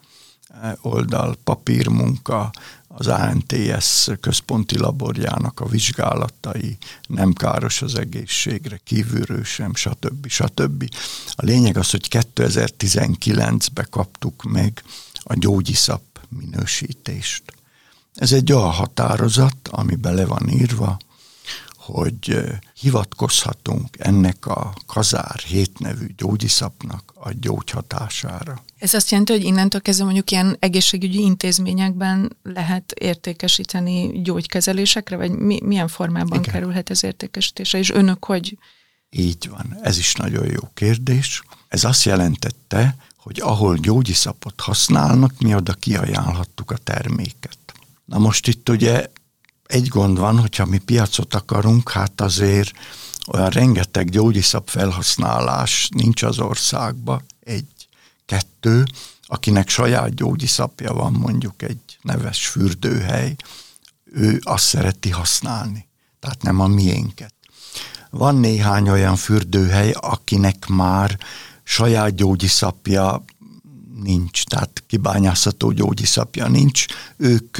oldal 0.80 1.36
papírmunka, 1.44 2.50
az 2.88 3.06
ANTS 3.06 4.08
központi 4.20 4.78
laborjának 4.78 5.60
a 5.60 5.66
vizsgálatai 5.66 6.76
nem 7.06 7.32
káros 7.32 7.82
az 7.82 7.94
egészségre, 7.94 8.80
kívülről 8.84 9.44
sem, 9.44 9.74
stb. 9.74 10.28
stb. 10.28 10.88
A 11.30 11.44
lényeg 11.44 11.76
az, 11.76 11.90
hogy 11.90 12.08
2019-ben 12.10 13.86
kaptuk 13.90 14.42
meg 14.42 14.82
a 15.28 15.34
gyógyiszap 15.34 16.02
minősítést. 16.28 17.42
Ez 18.14 18.32
egy 18.32 18.52
olyan 18.52 18.70
határozat, 18.70 19.68
ami 19.70 19.94
bele 19.94 20.26
van 20.26 20.48
írva, 20.48 20.96
hogy 21.76 22.40
hivatkozhatunk 22.74 23.88
ennek 23.98 24.46
a 24.46 24.74
kazár 24.86 25.38
hétnevű 25.38 26.06
gyógyiszapnak 26.16 27.12
a 27.14 27.30
gyógyhatására. 27.40 28.62
Ez 28.78 28.94
azt 28.94 29.10
jelenti, 29.10 29.32
hogy 29.32 29.44
innentől 29.44 29.80
kezdve 29.80 30.04
mondjuk 30.04 30.30
ilyen 30.30 30.56
egészségügyi 30.58 31.20
intézményekben 31.20 32.36
lehet 32.42 32.92
értékesíteni 32.92 34.20
gyógykezelésekre, 34.22 35.16
vagy 35.16 35.30
mi, 35.30 35.60
milyen 35.64 35.88
formában 35.88 36.38
Igen. 36.38 36.52
kerülhet 36.52 36.90
ez 36.90 37.04
értékesítésre, 37.04 37.78
és 37.78 37.90
önök 37.90 38.24
hogy? 38.24 38.58
Így 39.10 39.48
van, 39.48 39.78
ez 39.82 39.98
is 39.98 40.14
nagyon 40.14 40.46
jó 40.46 40.68
kérdés. 40.74 41.42
Ez 41.68 41.84
azt 41.84 42.04
jelentette, 42.04 42.96
hogy 43.28 43.40
ahol 43.40 43.76
gyógyiszapot 43.76 44.60
használnak, 44.60 45.32
mi 45.38 45.54
oda 45.54 45.72
kiajánlhattuk 45.72 46.70
a 46.70 46.76
terméket. 46.76 47.58
Na 48.04 48.18
most 48.18 48.46
itt 48.46 48.68
ugye 48.68 49.06
egy 49.66 49.88
gond 49.88 50.18
van, 50.18 50.40
hogyha 50.40 50.64
mi 50.64 50.78
piacot 50.78 51.34
akarunk, 51.34 51.90
hát 51.90 52.20
azért 52.20 52.70
olyan 53.32 53.50
rengeteg 53.50 54.10
gyógyiszap 54.10 54.68
felhasználás 54.68 55.88
nincs 55.94 56.22
az 56.22 56.38
országba, 56.38 57.22
egy, 57.40 57.88
kettő, 58.26 58.84
akinek 59.26 59.68
saját 59.68 60.14
gyógyiszapja 60.14 60.92
van, 60.92 61.12
mondjuk 61.12 61.62
egy 61.62 61.98
neves 62.02 62.46
fürdőhely, 62.46 63.36
ő 64.04 64.40
azt 64.42 64.64
szereti 64.64 65.10
használni, 65.10 65.88
tehát 66.20 66.42
nem 66.42 66.60
a 66.60 66.66
miénket. 66.66 67.34
Van 68.10 68.36
néhány 68.36 68.88
olyan 68.88 69.16
fürdőhely, 69.16 69.90
akinek 69.90 70.66
már 70.66 71.18
saját 71.70 72.14
gyógyiszapja 72.14 73.24
nincs, 74.02 74.44
tehát 74.44 74.82
kibányászható 74.86 75.70
gyógyiszapja 75.70 76.48
nincs, 76.48 76.84
ők 77.16 77.56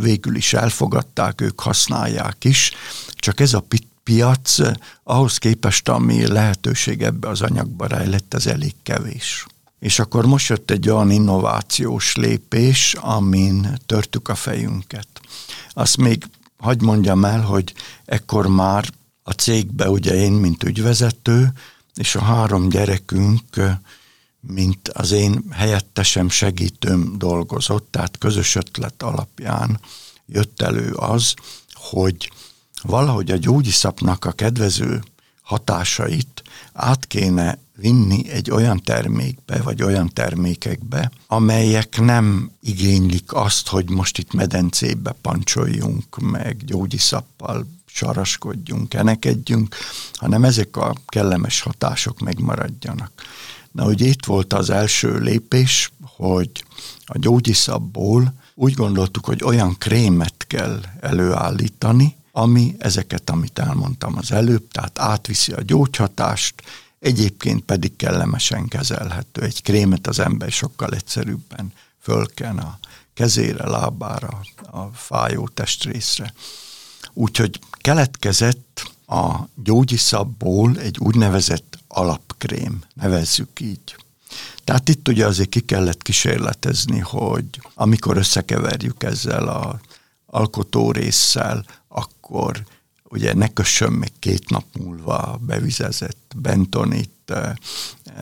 végül 0.00 0.36
is 0.36 0.52
elfogadták, 0.52 1.40
ők 1.40 1.60
használják 1.60 2.44
is, 2.44 2.70
csak 3.14 3.40
ez 3.40 3.54
a 3.54 3.64
piac 4.02 4.56
ahhoz 5.02 5.38
képest, 5.38 5.88
ami 5.88 6.26
lehetőség 6.26 7.02
ebbe 7.02 7.28
az 7.28 7.42
anyagba 7.42 7.86
rejlett, 7.86 8.34
az 8.34 8.46
elég 8.46 8.74
kevés. 8.82 9.46
És 9.78 9.98
akkor 9.98 10.26
most 10.26 10.48
jött 10.48 10.70
egy 10.70 10.88
olyan 10.88 11.10
innovációs 11.10 12.16
lépés, 12.16 12.94
amin 12.94 13.78
törtük 13.86 14.28
a 14.28 14.34
fejünket. 14.34 15.08
Azt 15.70 15.96
még 15.96 16.24
hagyd 16.58 16.82
mondjam 16.82 17.24
el, 17.24 17.40
hogy 17.40 17.72
ekkor 18.04 18.46
már 18.46 18.90
a 19.22 19.32
cégbe 19.32 19.90
ugye 19.90 20.14
én, 20.14 20.32
mint 20.32 20.62
ügyvezető, 20.62 21.52
és 21.98 22.14
a 22.14 22.22
három 22.22 22.68
gyerekünk 22.68 23.42
mint 24.40 24.88
az 24.88 25.10
én 25.10 25.44
helyettesem 25.50 26.28
segítőm 26.28 27.18
dolgozott, 27.18 27.88
tehát 27.90 28.18
közös 28.18 28.54
ötlet 28.54 29.02
alapján 29.02 29.80
jött 30.26 30.62
elő 30.62 30.92
az, 30.92 31.34
hogy 31.72 32.32
valahogy 32.82 33.30
a 33.30 33.36
gyógyiszapnak 33.36 34.24
a 34.24 34.32
kedvező 34.32 35.02
hatásait 35.42 36.42
át 36.72 37.06
kéne 37.06 37.58
vinni 37.76 38.28
egy 38.28 38.50
olyan 38.50 38.82
termékbe, 38.82 39.62
vagy 39.62 39.82
olyan 39.82 40.08
termékekbe, 40.12 41.10
amelyek 41.26 42.00
nem 42.00 42.50
igénylik 42.60 43.32
azt, 43.32 43.68
hogy 43.68 43.90
most 43.90 44.18
itt 44.18 44.32
medencébe 44.32 45.14
pancsoljunk, 45.20 46.18
meg 46.18 46.64
gyógyiszappal 46.64 47.66
saraskodjunk, 47.98 48.94
enekedjünk, 48.94 49.76
hanem 50.12 50.44
ezek 50.44 50.76
a 50.76 50.94
kellemes 51.06 51.60
hatások 51.60 52.20
megmaradjanak. 52.20 53.12
Na, 53.72 53.82
hogy 53.84 54.00
itt 54.00 54.24
volt 54.24 54.52
az 54.52 54.70
első 54.70 55.18
lépés, 55.18 55.92
hogy 56.00 56.64
a 57.06 57.18
gyógyiszabból 57.18 58.34
úgy 58.54 58.74
gondoltuk, 58.74 59.24
hogy 59.24 59.42
olyan 59.44 59.76
krémet 59.78 60.44
kell 60.46 60.80
előállítani, 61.00 62.16
ami 62.32 62.74
ezeket, 62.78 63.30
amit 63.30 63.58
elmondtam 63.58 64.16
az 64.16 64.32
előbb, 64.32 64.68
tehát 64.72 64.98
átviszi 64.98 65.52
a 65.52 65.62
gyógyhatást, 65.62 66.54
egyébként 66.98 67.62
pedig 67.64 67.96
kellemesen 67.96 68.68
kezelhető. 68.68 69.42
Egy 69.42 69.62
krémet 69.62 70.06
az 70.06 70.18
ember 70.18 70.50
sokkal 70.50 70.90
egyszerűbben 70.90 71.72
fölken 72.02 72.58
a 72.58 72.78
kezére, 73.14 73.68
lábára, 73.68 74.40
a 74.70 74.82
fájó 74.94 75.48
testrészre. 75.48 76.32
Úgyhogy 77.12 77.60
keletkezett 77.80 78.82
a 79.06 79.34
gyógyiszabból 79.54 80.78
egy 80.78 80.98
úgynevezett 80.98 81.78
alapkrém, 81.88 82.82
nevezzük 82.94 83.60
így. 83.60 83.96
Tehát 84.64 84.88
itt 84.88 85.08
ugye 85.08 85.26
azért 85.26 85.48
ki 85.48 85.60
kellett 85.60 86.02
kísérletezni, 86.02 86.98
hogy 86.98 87.44
amikor 87.74 88.16
összekeverjük 88.16 89.02
ezzel 89.02 89.48
a 89.48 89.80
alkotó 90.26 90.90
résszel, 90.90 91.64
akkor 91.88 92.64
ugye 93.08 93.34
ne 93.34 93.48
kössön 93.48 93.92
meg 93.92 94.12
két 94.18 94.50
nap 94.50 94.64
múlva 94.78 95.38
bevizezett 95.40 96.32
bentonit, 96.36 97.10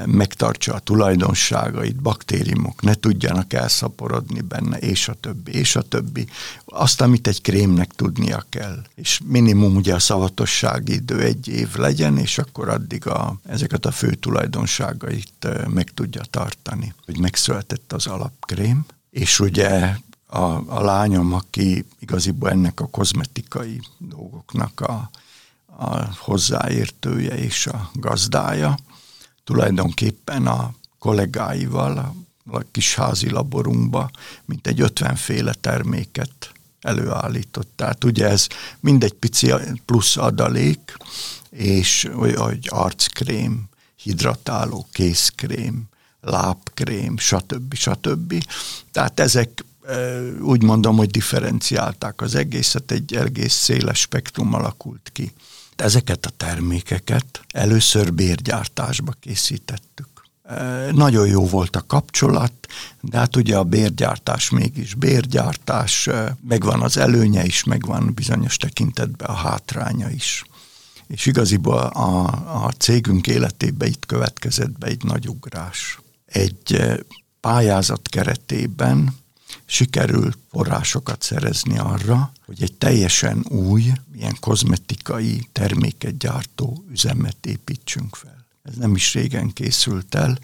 megtartsa 0.06 0.74
a 0.74 0.78
tulajdonságait, 0.78 1.96
baktériumok 1.96 2.82
ne 2.82 2.94
tudjanak 2.94 3.52
elszaporodni 3.52 4.40
benne, 4.40 4.78
és 4.78 5.08
a 5.08 5.14
többi, 5.14 5.52
és 5.52 5.76
a 5.76 5.82
többi. 5.82 6.26
Azt, 6.64 7.00
amit 7.00 7.26
egy 7.26 7.40
krémnek 7.40 7.90
tudnia 7.90 8.44
kell. 8.48 8.82
És 8.94 9.20
minimum 9.24 9.76
ugye 9.76 9.94
a 9.94 9.98
szavatossági 9.98 10.92
idő 10.92 11.20
egy 11.20 11.48
év 11.48 11.74
legyen, 11.74 12.18
és 12.18 12.38
akkor 12.38 12.68
addig 12.68 13.06
a, 13.06 13.38
ezeket 13.46 13.86
a 13.86 13.90
fő 13.90 14.14
tulajdonságait 14.14 15.48
meg 15.68 15.90
tudja 15.94 16.22
tartani. 16.30 16.94
Hogy 17.04 17.18
megszületett 17.18 17.92
az 17.92 18.06
alapkrém, 18.06 18.84
és 19.10 19.40
ugye 19.40 19.96
a, 20.26 20.40
a 20.66 20.82
lányom, 20.82 21.32
aki 21.32 21.86
igaziból 21.98 22.50
ennek 22.50 22.80
a 22.80 22.86
kozmetikai 22.86 23.80
dolgoknak 23.98 24.80
a, 24.80 25.10
a 25.76 26.14
hozzáértője 26.18 27.38
és 27.38 27.66
a 27.66 27.90
gazdája, 27.94 28.76
tulajdonképpen 29.46 30.46
a 30.46 30.74
kollégáival 30.98 32.14
a, 32.48 32.60
kis 32.70 32.94
házi 32.94 33.30
laborunkba 33.30 34.10
mint 34.44 34.66
egy 34.66 34.80
ötvenféle 34.80 35.52
terméket 35.52 36.52
előállított. 36.80 37.70
Tehát 37.76 38.04
ugye 38.04 38.28
ez 38.28 38.46
mindegy 38.80 39.12
pici 39.12 39.52
plusz 39.84 40.16
adalék, 40.16 40.96
és 41.50 42.10
olyan, 42.16 42.58
arckrém, 42.66 43.68
hidratáló 43.96 44.86
kézkrém, 44.92 45.82
lábkrém, 46.20 47.18
stb. 47.18 47.74
stb. 47.74 48.44
Tehát 48.92 49.20
ezek 49.20 49.64
úgy 50.40 50.62
mondom, 50.62 50.96
hogy 50.96 51.10
differenciálták 51.10 52.20
az 52.20 52.34
egészet, 52.34 52.90
egy 52.90 53.14
egész 53.14 53.54
széles 53.54 54.00
spektrum 54.00 54.54
alakult 54.54 55.10
ki. 55.12 55.32
Ezeket 55.76 56.26
a 56.26 56.30
termékeket 56.30 57.44
először 57.48 58.14
bérgyártásba 58.14 59.12
készítettük. 59.20 60.08
Nagyon 60.92 61.26
jó 61.26 61.46
volt 61.46 61.76
a 61.76 61.86
kapcsolat, 61.86 62.52
de 63.00 63.18
hát 63.18 63.36
ugye 63.36 63.56
a 63.56 63.64
bérgyártás 63.64 64.50
mégis 64.50 64.94
bérgyártás, 64.94 66.08
megvan 66.48 66.82
az 66.82 66.96
előnye 66.96 67.44
is, 67.44 67.64
megvan 67.64 68.12
bizonyos 68.14 68.56
tekintetben 68.56 69.28
a 69.28 69.34
hátránya 69.34 70.10
is. 70.10 70.44
És 71.06 71.26
igaziból 71.26 71.78
a, 71.78 72.24
a 72.64 72.70
cégünk 72.70 73.26
életében 73.26 73.88
itt 73.88 74.06
következett 74.06 74.78
be 74.78 74.86
egy 74.86 75.04
nagy 75.04 75.28
ugrás. 75.28 76.00
Egy 76.26 76.96
pályázat 77.40 78.08
keretében 78.08 79.16
sikerült 79.64 80.38
forrásokat 80.50 81.22
szerezni 81.22 81.78
arra, 81.78 82.32
hogy 82.46 82.62
egy 82.62 82.74
teljesen 82.74 83.44
új, 83.48 83.92
ilyen 84.14 84.36
kozmetikai 84.40 85.48
terméket 85.52 86.18
gyártó 86.18 86.84
üzemet 86.90 87.46
építsünk 87.46 88.14
fel. 88.14 88.46
Ez 88.62 88.74
nem 88.74 88.94
is 88.94 89.14
régen 89.14 89.52
készült 89.52 90.14
el, 90.14 90.38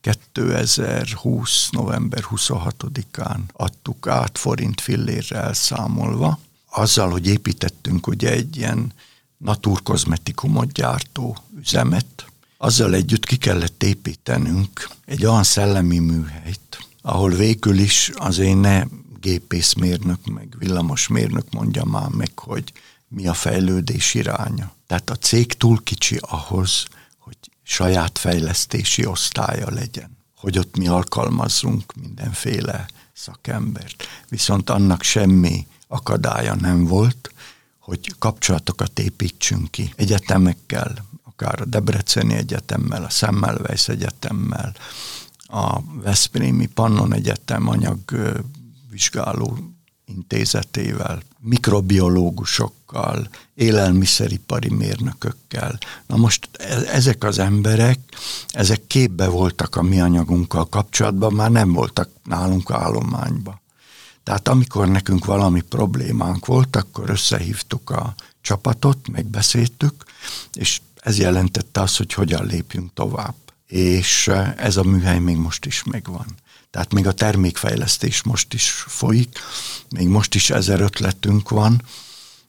2020. 0.00 1.68
november 1.70 2.24
26-án 2.30 3.40
adtuk 3.52 4.06
át 4.06 4.38
forint 4.38 4.80
fillérre 4.80 5.36
elszámolva, 5.36 6.38
azzal, 6.70 7.10
hogy 7.10 7.26
építettünk 7.26 8.06
ugye 8.06 8.30
egy 8.30 8.56
ilyen 8.56 8.92
naturkozmetikumot 9.38 10.72
gyártó 10.72 11.36
üzemet, 11.58 12.26
azzal 12.56 12.94
együtt 12.94 13.24
ki 13.24 13.36
kellett 13.36 13.82
építenünk 13.82 14.88
egy 15.04 15.24
olyan 15.24 15.42
szellemi 15.42 15.98
műhelyt, 15.98 16.86
ahol 17.06 17.30
végül 17.30 17.78
is 17.78 18.10
azért 18.14 18.60
ne 18.60 18.84
gépészmérnök, 19.20 20.26
meg 20.26 20.54
villamosmérnök 20.58 21.52
mondja 21.52 21.84
már 21.84 22.08
meg, 22.08 22.38
hogy 22.38 22.72
mi 23.08 23.26
a 23.26 23.34
fejlődés 23.34 24.14
iránya. 24.14 24.72
Tehát 24.86 25.10
a 25.10 25.16
cég 25.16 25.52
túl 25.52 25.82
kicsi 25.82 26.18
ahhoz, 26.20 26.84
hogy 27.18 27.36
saját 27.62 28.18
fejlesztési 28.18 29.06
osztálya 29.06 29.70
legyen. 29.70 30.16
Hogy 30.36 30.58
ott 30.58 30.76
mi 30.76 30.86
alkalmazzunk 30.86 31.94
mindenféle 31.94 32.86
szakembert. 33.12 34.04
Viszont 34.28 34.70
annak 34.70 35.02
semmi 35.02 35.66
akadálya 35.88 36.54
nem 36.54 36.84
volt, 36.84 37.30
hogy 37.78 38.14
kapcsolatokat 38.18 38.98
építsünk 38.98 39.70
ki 39.70 39.92
egyetemekkel, 39.96 40.94
akár 41.24 41.60
a 41.60 41.64
Debreceni 41.64 42.34
Egyetemmel, 42.34 43.04
a 43.04 43.10
Semmelweis 43.10 43.88
Egyetemmel, 43.88 44.74
a 45.46 45.80
Veszprémi 46.02 46.66
Pannon 46.66 47.14
Egyetem 47.14 47.68
anyagvizsgáló 47.68 49.58
intézetével, 50.06 51.22
mikrobiológusokkal, 51.40 53.28
élelmiszeripari 53.54 54.68
mérnökökkel. 54.68 55.78
Na 56.06 56.16
most 56.16 56.48
e- 56.52 56.84
ezek 56.92 57.24
az 57.24 57.38
emberek, 57.38 57.98
ezek 58.48 58.86
képbe 58.86 59.28
voltak 59.28 59.76
a 59.76 59.82
mi 59.82 60.00
anyagunkkal 60.00 60.68
kapcsolatban, 60.68 61.32
már 61.32 61.50
nem 61.50 61.72
voltak 61.72 62.08
nálunk 62.24 62.70
állományba. 62.70 63.60
Tehát 64.22 64.48
amikor 64.48 64.88
nekünk 64.88 65.24
valami 65.24 65.60
problémánk 65.60 66.46
volt, 66.46 66.76
akkor 66.76 67.10
összehívtuk 67.10 67.90
a 67.90 68.14
csapatot, 68.40 69.08
megbeszéltük, 69.08 70.04
és 70.52 70.80
ez 70.96 71.18
jelentette 71.18 71.80
azt, 71.80 71.96
hogy 71.96 72.12
hogyan 72.12 72.46
lépjünk 72.46 72.92
tovább 72.94 73.34
és 73.66 74.30
ez 74.56 74.76
a 74.76 74.82
műhely 74.82 75.18
még 75.18 75.36
most 75.36 75.66
is 75.66 75.82
megvan. 75.82 76.26
Tehát 76.70 76.92
még 76.92 77.06
a 77.06 77.12
termékfejlesztés 77.12 78.22
most 78.22 78.54
is 78.54 78.70
folyik, 78.70 79.38
még 79.90 80.08
most 80.08 80.34
is 80.34 80.50
ezer 80.50 80.80
ötletünk 80.80 81.48
van, 81.48 81.82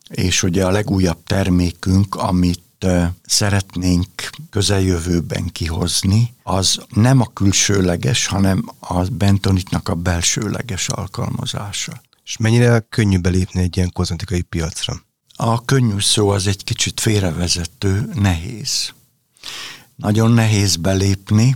és 0.09 0.43
ugye 0.43 0.65
a 0.65 0.71
legújabb 0.71 1.23
termékünk, 1.23 2.15
amit 2.15 2.85
szeretnénk 3.25 4.09
közeljövőben 4.49 5.45
kihozni, 5.51 6.33
az 6.43 6.79
nem 6.89 7.21
a 7.21 7.33
külsőleges, 7.33 8.25
hanem 8.25 8.71
a 8.79 9.03
bentonitnak 9.03 9.89
a 9.89 9.95
belsőleges 9.95 10.89
alkalmazása. 10.89 12.01
És 12.23 12.37
mennyire 12.37 12.85
könnyű 12.89 13.17
belépni 13.17 13.61
egy 13.61 13.77
ilyen 13.77 13.91
kozmetikai 13.91 14.41
piacra? 14.41 15.01
A 15.35 15.65
könnyű 15.65 15.99
szó 15.99 16.29
az 16.29 16.47
egy 16.47 16.63
kicsit 16.63 16.99
félrevezető, 16.99 18.09
nehéz 18.13 18.95
nagyon 19.97 20.31
nehéz 20.31 20.75
belépni, 20.75 21.55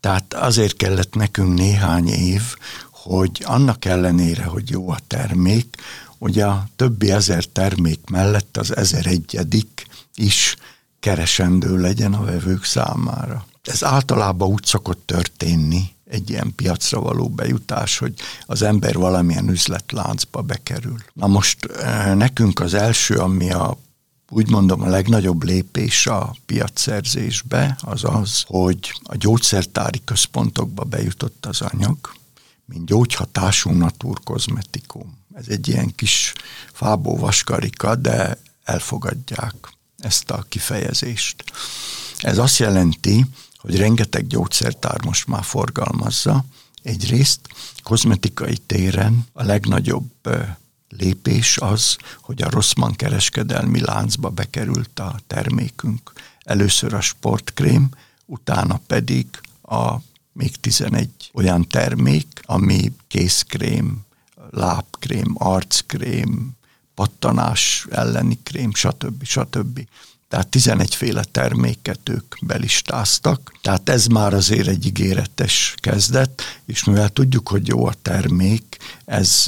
tehát 0.00 0.34
azért 0.34 0.76
kellett 0.76 1.14
nekünk 1.14 1.58
néhány 1.58 2.08
év, 2.08 2.42
hogy 2.90 3.42
annak 3.44 3.84
ellenére, 3.84 4.44
hogy 4.44 4.70
jó 4.70 4.90
a 4.90 4.98
termék, 5.06 5.76
hogy 6.18 6.38
a 6.38 6.68
többi 6.76 7.10
ezer 7.10 7.44
termék 7.44 8.00
mellett 8.10 8.56
az 8.56 8.76
ezer 8.76 9.06
egyedik 9.06 9.86
is 10.14 10.56
keresendő 11.00 11.76
legyen 11.76 12.12
a 12.12 12.24
vevők 12.24 12.64
számára. 12.64 13.46
Ez 13.62 13.84
általában 13.84 14.48
úgy 14.48 14.64
szokott 14.64 15.02
történni, 15.06 15.82
egy 16.10 16.30
ilyen 16.30 16.52
piacra 16.56 17.00
való 17.00 17.28
bejutás, 17.28 17.98
hogy 17.98 18.14
az 18.46 18.62
ember 18.62 18.94
valamilyen 18.94 19.48
üzletláncba 19.48 20.42
bekerül. 20.42 20.96
Na 21.12 21.26
most 21.26 21.64
eh, 21.64 22.14
nekünk 22.14 22.60
az 22.60 22.74
első, 22.74 23.14
ami 23.14 23.50
a 23.50 23.78
úgy 24.32 24.50
mondom, 24.50 24.82
a 24.82 24.86
legnagyobb 24.86 25.42
lépés 25.42 26.06
a 26.06 26.36
piacszerzésbe 26.46 27.78
az 27.80 28.04
az, 28.04 28.44
hogy 28.46 29.00
a 29.02 29.16
gyógyszertári 29.16 30.00
központokba 30.04 30.84
bejutott 30.84 31.46
az 31.46 31.60
anyag, 31.60 31.96
mint 32.64 32.86
gyógyhatású 32.86 33.70
naturkozmetikum. 33.70 35.18
Ez 35.34 35.48
egy 35.48 35.68
ilyen 35.68 35.94
kis 35.94 36.32
fábó 36.72 37.16
vaskarika, 37.16 37.94
de 37.94 38.38
elfogadják 38.64 39.54
ezt 39.98 40.30
a 40.30 40.44
kifejezést. 40.48 41.44
Ez 42.18 42.38
azt 42.38 42.58
jelenti, 42.58 43.26
hogy 43.56 43.76
rengeteg 43.76 44.26
gyógyszertár 44.26 45.04
most 45.04 45.26
már 45.26 45.44
forgalmazza. 45.44 46.44
Egyrészt 46.82 47.40
kozmetikai 47.82 48.56
téren 48.56 49.26
a 49.32 49.42
legnagyobb 49.42 50.28
lépés 50.98 51.58
az, 51.58 51.96
hogy 52.20 52.42
a 52.42 52.50
Rosszman 52.50 52.94
kereskedelmi 52.94 53.80
láncba 53.80 54.28
bekerült 54.28 54.98
a 54.98 55.14
termékünk. 55.26 56.12
Először 56.42 56.94
a 56.94 57.00
sportkrém, 57.00 57.88
utána 58.26 58.80
pedig 58.86 59.26
a 59.62 59.94
még 60.32 60.56
11 60.56 61.08
olyan 61.32 61.68
termék, 61.68 62.40
ami 62.42 62.92
kézkrém, 63.08 63.98
lábkrém, 64.50 65.34
arckrém, 65.34 66.50
pattanás 66.94 67.86
elleni 67.90 68.38
krém, 68.42 68.74
stb. 68.74 69.24
stb. 69.24 69.88
Tehát 70.28 70.48
11 70.48 70.94
féle 70.94 71.24
terméket 71.24 72.08
ők 72.08 72.34
belistáztak, 72.46 73.52
tehát 73.62 73.88
ez 73.88 74.06
már 74.06 74.34
azért 74.34 74.68
egy 74.68 74.86
ígéretes 74.86 75.74
kezdet, 75.76 76.42
és 76.64 76.84
mivel 76.84 77.08
tudjuk, 77.08 77.48
hogy 77.48 77.68
jó 77.68 77.86
a 77.86 77.94
termék, 78.02 78.76
ez 79.04 79.44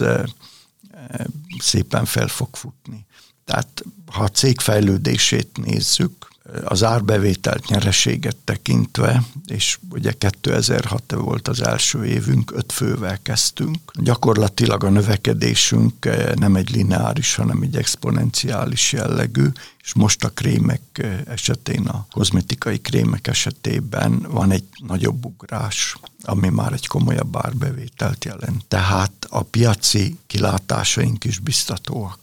szépen 1.58 2.04
fel 2.04 2.28
fog 2.28 2.48
futni. 2.56 3.06
Tehát 3.44 3.84
ha 4.06 4.22
a 4.22 4.28
cég 4.28 4.60
fejlődését 4.60 5.58
nézzük, 5.64 6.21
az 6.64 6.84
árbevételt 6.84 7.66
nyereséget 7.68 8.36
tekintve, 8.36 9.22
és 9.46 9.78
ugye 9.90 10.12
2006 10.12 11.12
volt 11.12 11.48
az 11.48 11.62
első 11.62 12.04
évünk, 12.04 12.52
öt 12.54 12.72
fővel 12.72 13.18
kezdtünk. 13.22 13.78
Gyakorlatilag 13.94 14.84
a 14.84 14.90
növekedésünk 14.90 16.08
nem 16.34 16.56
egy 16.56 16.70
lineáris, 16.70 17.34
hanem 17.34 17.62
egy 17.62 17.76
exponenciális 17.76 18.92
jellegű, 18.92 19.46
és 19.82 19.94
most 19.94 20.24
a 20.24 20.28
krémek 20.28 21.06
esetén, 21.26 21.86
a 21.86 22.06
kozmetikai 22.10 22.80
krémek 22.80 23.26
esetében 23.26 24.26
van 24.28 24.50
egy 24.50 24.64
nagyobb 24.86 25.24
ugrás, 25.24 25.96
ami 26.22 26.48
már 26.48 26.72
egy 26.72 26.86
komolyabb 26.86 27.36
árbevételt 27.36 28.24
jelent. 28.24 28.64
Tehát 28.68 29.12
a 29.28 29.42
piaci 29.42 30.18
kilátásaink 30.26 31.24
is 31.24 31.38
biztatóak. 31.38 32.21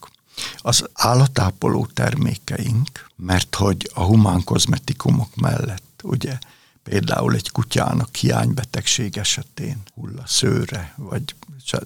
Az 0.58 0.86
állatápoló 0.94 1.88
termékeink, 1.94 3.10
mert 3.16 3.56
hogy 3.56 3.90
a 3.94 4.04
humán 4.04 4.44
kozmetikumok 4.44 5.36
mellett, 5.36 6.02
ugye, 6.04 6.38
például 6.84 7.36
egy 7.36 7.52
kutyának 7.52 8.16
hiánybetegség 8.16 9.18
esetén 9.18 9.82
hulla 9.96 10.24
szőre, 10.26 10.94
vagy 10.96 11.36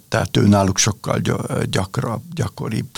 tehát 0.08 0.38
ő 0.38 0.48
náluk 0.48 0.78
sokkal 0.78 1.20
gyakrabb, 1.70 2.22
gyakoribb. 2.34 2.98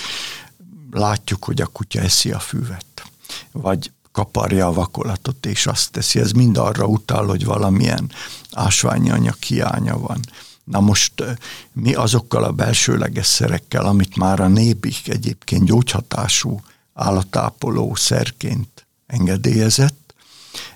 Látjuk, 0.92 1.46
hogy 1.46 1.62
a 1.62 1.66
kutya 1.66 2.00
eszi 2.00 2.32
a 2.32 2.40
füvet, 2.40 3.10
vagy 3.52 3.92
kaparja 4.12 4.68
a 4.68 4.74
vakolatot, 4.74 5.46
és 5.46 5.68
azt 5.68 5.92
teszi. 5.92 6.20
Ez 6.20 6.32
mind 6.32 6.58
arra 6.58 6.86
utal, 6.86 7.28
hogy 7.28 7.46
valamilyen 7.46 8.12
ásványi 8.52 9.10
anyag 9.12 9.44
hiánya 9.44 9.98
van. 9.98 10.20
Na 10.66 10.80
most 10.80 11.24
mi 11.72 11.94
azokkal 11.94 12.44
a 12.44 12.52
belsőleges 12.52 13.26
szerekkel, 13.26 13.86
amit 13.86 14.16
már 14.16 14.40
a 14.40 14.48
nébik 14.48 15.10
egyébként 15.10 15.66
gyógyhatású 15.66 16.62
állatápoló 16.94 17.96
szerként 17.96 18.88
engedélyezett, 19.08 20.14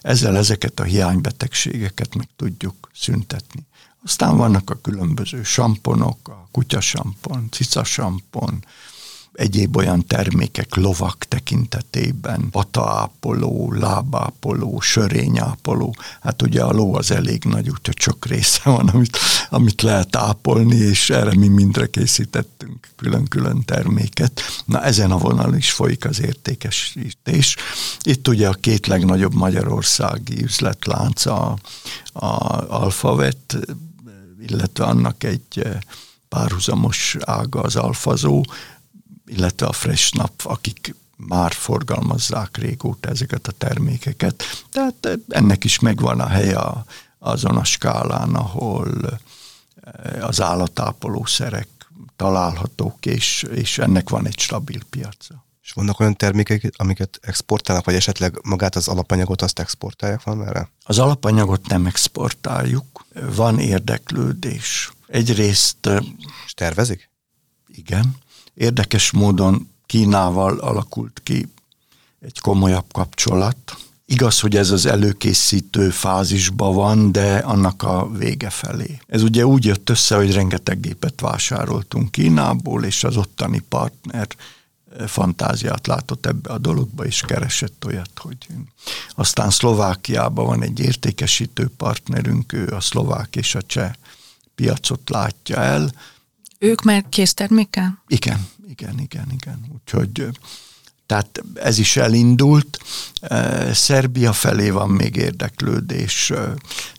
ezzel 0.02 0.38
ezeket 0.38 0.80
a 0.80 0.84
hiánybetegségeket 0.84 2.16
meg 2.16 2.28
tudjuk 2.36 2.90
szüntetni. 2.94 3.66
Aztán 4.04 4.38
vannak 4.38 4.70
a 4.70 4.80
különböző 4.82 5.44
samponok, 5.44 6.28
a 6.28 6.48
kutyasampon, 6.52 7.48
cicasampon, 7.52 8.66
egyéb 9.40 9.78
olyan 9.78 10.06
termékek 10.06 10.76
lovak 10.76 11.26
tekintetében, 11.28 12.50
pataápoló, 12.52 13.74
lábápoló, 13.74 14.80
sörényápoló. 14.80 15.96
Hát 16.22 16.42
ugye 16.42 16.62
a 16.62 16.72
ló 16.72 16.96
az 16.96 17.12
elég 17.12 17.44
nagy, 17.44 17.70
úgyhogy 17.70 18.00
sok 18.00 18.26
része 18.26 18.62
van, 18.64 18.88
amit, 18.88 19.18
amit 19.50 19.82
lehet 19.82 20.16
ápolni, 20.16 20.76
és 20.76 21.10
erre 21.10 21.36
mi 21.36 21.48
mindre 21.48 21.88
készítettünk 21.88 22.88
külön-külön 22.96 23.66
terméket. 23.66 24.42
Na 24.66 24.84
ezen 24.84 25.12
a 25.12 25.18
vonal 25.18 25.56
is 25.56 25.72
folyik 25.72 26.06
az 26.06 26.22
értékesítés. 26.22 27.56
Itt 28.02 28.28
ugye 28.28 28.48
a 28.48 28.54
két 28.54 28.88
legnagyobb 28.88 29.34
magyarországi 29.34 30.44
üzletlánc 30.44 31.26
a, 31.26 31.58
a 32.14 32.26
Alphabet, 32.70 33.58
illetve 34.48 34.84
annak 34.84 35.24
egy 35.24 35.68
párhuzamos 36.30 37.18
ága 37.20 37.62
az 37.62 37.76
alfazó, 37.76 38.44
illetve 39.30 39.66
a 39.66 39.72
Fresh 39.72 40.16
Nap, 40.16 40.42
akik 40.44 40.96
már 41.16 41.52
forgalmazzák 41.52 42.58
régóta 42.58 43.10
ezeket 43.10 43.48
a 43.48 43.52
termékeket. 43.52 44.44
Tehát 44.72 45.20
ennek 45.28 45.64
is 45.64 45.80
megvan 45.80 46.20
a 46.20 46.28
helye 46.28 46.60
azon 47.20 47.58
a 47.58 47.64
skálán, 47.64 48.36
ahol 48.36 49.20
eh, 49.82 50.28
az 50.28 50.42
állatápolószerek 50.42 51.68
találhatók, 52.16 53.06
és, 53.06 53.46
és 53.54 53.78
ennek 53.78 54.10
van 54.10 54.28
egy 54.28 54.40
stabil 54.40 54.80
piaca. 54.90 55.46
És 55.64 55.72
vannak 55.72 56.00
olyan 56.00 56.16
termékek, 56.16 56.74
amiket 56.78 57.20
exportálnak, 57.22 57.86
vagy 57.86 57.96
esetleg 57.96 58.40
magát 58.44 58.76
az 58.76 58.88
alapanyagot 58.88 59.42
azt 59.42 59.60
exportálják 59.60 60.24
van 60.24 60.48
erre? 60.48 60.70
Az 60.84 61.00
alapanyagot 61.00 61.68
nem 61.68 61.86
exportáljuk, 61.86 63.06
van 63.36 63.60
érdeklődés. 63.60 64.92
Egyrészt... 65.08 65.86
Eh, 65.86 66.00
és 66.46 66.54
tervezik? 66.54 67.10
Igen. 67.68 68.16
Érdekes 68.60 69.12
módon 69.12 69.70
Kínával 69.86 70.58
alakult 70.58 71.22
ki 71.24 71.48
egy 72.22 72.40
komolyabb 72.40 72.86
kapcsolat. 72.92 73.78
Igaz, 74.06 74.40
hogy 74.40 74.56
ez 74.56 74.72
az 74.72 74.86
előkészítő 74.86 75.90
fázisban 75.90 76.76
van, 76.76 77.12
de 77.12 77.38
annak 77.38 77.84
a 77.84 78.10
vége 78.12 78.50
felé. 78.50 79.00
Ez 79.08 79.24
ugye 79.24 79.46
úgy 79.46 79.66
jött 79.66 79.90
össze, 79.90 80.16
hogy 80.16 80.34
rengeteg 80.34 80.80
gépet 80.80 81.22
vásároltunk 81.22 82.12
Kínából, 82.12 82.84
és 82.84 83.04
az 83.04 83.18
ottani 83.18 83.60
partner 83.70 84.28
eh, 84.98 85.08
fantáziát 85.08 85.88
látott 85.88 86.26
ebbe 86.26 86.50
a 86.50 86.58
dologba, 86.58 87.06
és 87.06 87.22
keresett 87.22 87.86
olyat, 87.86 88.12
hogy 88.16 88.38
aztán 89.10 89.50
Szlovákiában 89.50 90.46
van 90.46 90.64
egy 90.64 90.80
értékesítő 90.80 91.70
partnerünk, 91.78 92.54
ő 92.54 92.68
a 92.68 92.80
szlovák 92.80 93.36
és 93.36 93.56
a 93.56 93.62
cseh 93.62 93.92
piacot 94.56 95.10
látja 95.10 95.58
el, 95.58 95.92
ők 96.60 96.82
már 96.82 97.06
késztermékkel? 97.10 98.04
Igen, 98.08 98.48
igen, 98.68 99.00
igen, 99.00 99.28
igen. 99.32 99.66
Úgyhogy 99.74 100.28
tehát 101.06 101.44
ez 101.54 101.78
is 101.78 101.98
elindult. 101.98 102.80
Szerbia 103.72 104.34
felé 104.34 104.70
van 104.70 104.90
még 104.90 105.16
érdeklődés, 105.16 106.34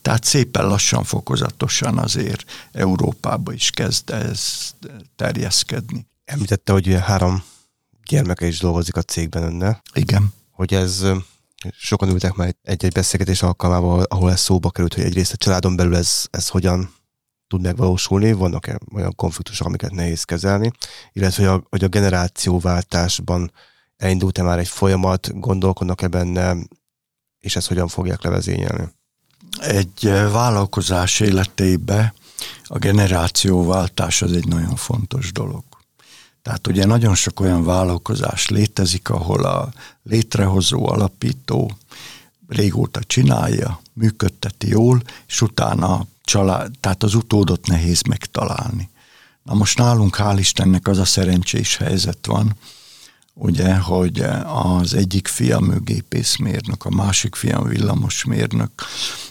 tehát 0.02 0.24
szépen 0.24 0.66
lassan, 0.66 1.04
fokozatosan 1.04 1.98
azért 1.98 2.68
Európába 2.72 3.52
is 3.52 3.70
kezd 3.70 4.10
ez 4.10 4.70
terjeszkedni. 5.16 6.06
Említette, 6.24 6.72
hogy 6.72 6.96
három 7.00 7.42
gyermeke 8.04 8.46
is 8.46 8.58
dolgozik 8.58 8.96
a 8.96 9.02
cégben 9.02 9.42
önnel. 9.42 9.82
Igen. 9.94 10.32
Hogy 10.50 10.74
ez 10.74 11.04
sokan 11.78 12.08
ültek 12.08 12.34
már 12.34 12.54
egy-egy 12.62 12.92
beszélgetés 12.92 13.42
alkalmával, 13.42 14.02
ahol 14.02 14.30
ez 14.30 14.40
szóba 14.40 14.70
került, 14.70 14.94
hogy 14.94 15.04
egyrészt 15.04 15.32
a 15.32 15.36
családon 15.36 15.76
belül 15.76 15.96
ez, 15.96 16.26
ez 16.30 16.48
hogyan 16.48 16.92
tud 17.50 17.62
megvalósulni, 17.62 18.32
vannak-e 18.32 18.78
olyan 18.94 19.14
konfliktusok, 19.14 19.66
amiket 19.66 19.92
nehéz 19.92 20.24
kezelni, 20.24 20.72
illetve 21.12 21.48
hogy 21.48 21.60
a, 21.60 21.66
hogy 21.70 21.84
a 21.84 21.88
generációváltásban 21.88 23.52
elindult-e 23.96 24.42
már 24.42 24.58
egy 24.58 24.68
folyamat, 24.68 25.40
gondolkodnak-e 25.40 26.08
benne, 26.08 26.56
és 27.40 27.56
ezt 27.56 27.68
hogyan 27.68 27.88
fogják 27.88 28.22
levezényelni? 28.22 28.88
Egy 29.60 30.06
eh, 30.06 30.32
vállalkozás 30.32 31.20
életébe 31.20 32.14
a 32.64 32.78
generációváltás 32.78 34.22
az 34.22 34.32
egy 34.32 34.46
nagyon 34.46 34.76
fontos 34.76 35.32
dolog. 35.32 35.64
Tehát 36.42 36.66
ugye 36.66 36.86
nagyon 36.86 37.14
sok 37.14 37.40
olyan 37.40 37.64
vállalkozás 37.64 38.48
létezik, 38.48 39.08
ahol 39.08 39.44
a 39.44 39.68
létrehozó, 40.02 40.88
alapító 40.88 41.72
régóta 42.48 43.00
csinálja, 43.04 43.80
működteti 43.92 44.68
jól, 44.68 45.02
és 45.26 45.42
utána 45.42 46.06
család, 46.30 46.70
tehát 46.80 47.02
az 47.02 47.14
utódot 47.14 47.66
nehéz 47.66 48.02
megtalálni. 48.02 48.90
Na 49.42 49.54
most 49.54 49.78
nálunk 49.78 50.16
hál' 50.18 50.36
Istennek 50.38 50.88
az 50.88 50.98
a 50.98 51.04
szerencsés 51.04 51.76
helyzet 51.76 52.26
van, 52.26 52.56
ugye, 53.34 53.74
hogy 53.76 54.24
az 54.44 54.94
egyik 54.94 55.28
fiam 55.28 55.72
ő 55.72 55.80
gépészmérnök, 55.80 56.84
a 56.84 56.90
másik 56.90 57.34
fiam 57.34 57.68
villamosmérnök, 57.68 58.70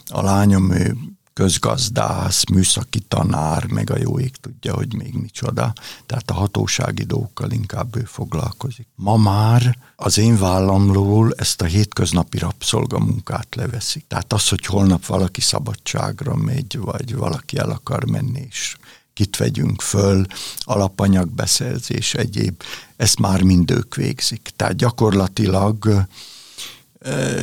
a 0.06 0.22
lányom 0.22 0.72
ő 0.72 0.98
közgazdász, 1.39 2.43
műszaki 2.43 2.99
tanár, 2.99 3.65
meg 3.65 3.89
a 3.89 3.97
jó 3.97 4.19
ég 4.19 4.36
tudja, 4.36 4.73
hogy 4.73 4.95
még 4.95 5.13
micsoda. 5.13 5.73
Tehát 6.06 6.30
a 6.30 6.34
hatósági 6.34 7.04
dolgokkal 7.04 7.52
inkább 7.52 7.95
ő 7.95 8.04
foglalkozik. 8.04 8.88
Ma 8.95 9.17
már 9.17 9.78
az 9.95 10.17
én 10.17 10.38
vállamról 10.38 11.34
ezt 11.38 11.62
a 11.62 11.65
hétköznapi 11.65 12.38
rabszolgamunkát 12.38 13.56
leveszik. 13.56 14.06
Tehát 14.08 14.34
az, 14.34 14.49
hogy 14.49 14.65
holnap 14.65 15.06
valaki 15.06 15.41
szabadságra 15.41 16.36
megy, 16.36 16.78
vagy 16.78 17.15
valaki 17.15 17.58
el 17.58 17.69
akar 17.69 18.06
menni, 18.06 18.45
és 18.49 18.78
kit 19.13 19.38
vegyünk 19.38 19.82
föl, 19.82 20.25
alapanyagbeszerzés, 20.60 22.13
egyéb, 22.13 22.63
ezt 22.97 23.19
már 23.19 23.41
mind 23.41 23.71
ők 23.71 23.95
végzik. 23.95 24.49
Tehát 24.56 24.75
gyakorlatilag 24.75 26.08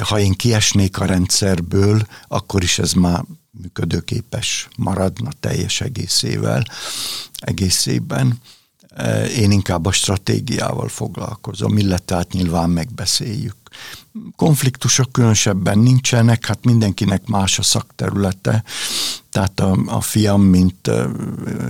ha 0.00 0.18
én 0.18 0.32
kiesnék 0.32 0.98
a 0.98 1.04
rendszerből, 1.04 2.06
akkor 2.28 2.62
is 2.62 2.78
ez 2.78 2.92
már 2.92 3.24
működőképes 3.62 4.68
maradna 4.76 5.30
teljes 5.40 5.80
egészével, 5.80 6.64
egészében. 7.34 8.40
Én 9.36 9.50
inkább 9.50 9.86
a 9.86 9.92
stratégiával 9.92 10.88
foglalkozom, 10.88 11.76
illetve 11.76 12.16
hát 12.16 12.32
nyilván 12.32 12.70
megbeszéljük. 12.70 13.56
Konfliktusok 14.36 15.12
különösebben 15.12 15.78
nincsenek, 15.78 16.46
hát 16.46 16.64
mindenkinek 16.64 17.26
más 17.26 17.58
a 17.58 17.62
szakterülete, 17.62 18.64
Tehát 19.30 19.60
a, 19.60 19.78
a 19.86 20.00
fiam, 20.00 20.42
mint 20.42 20.90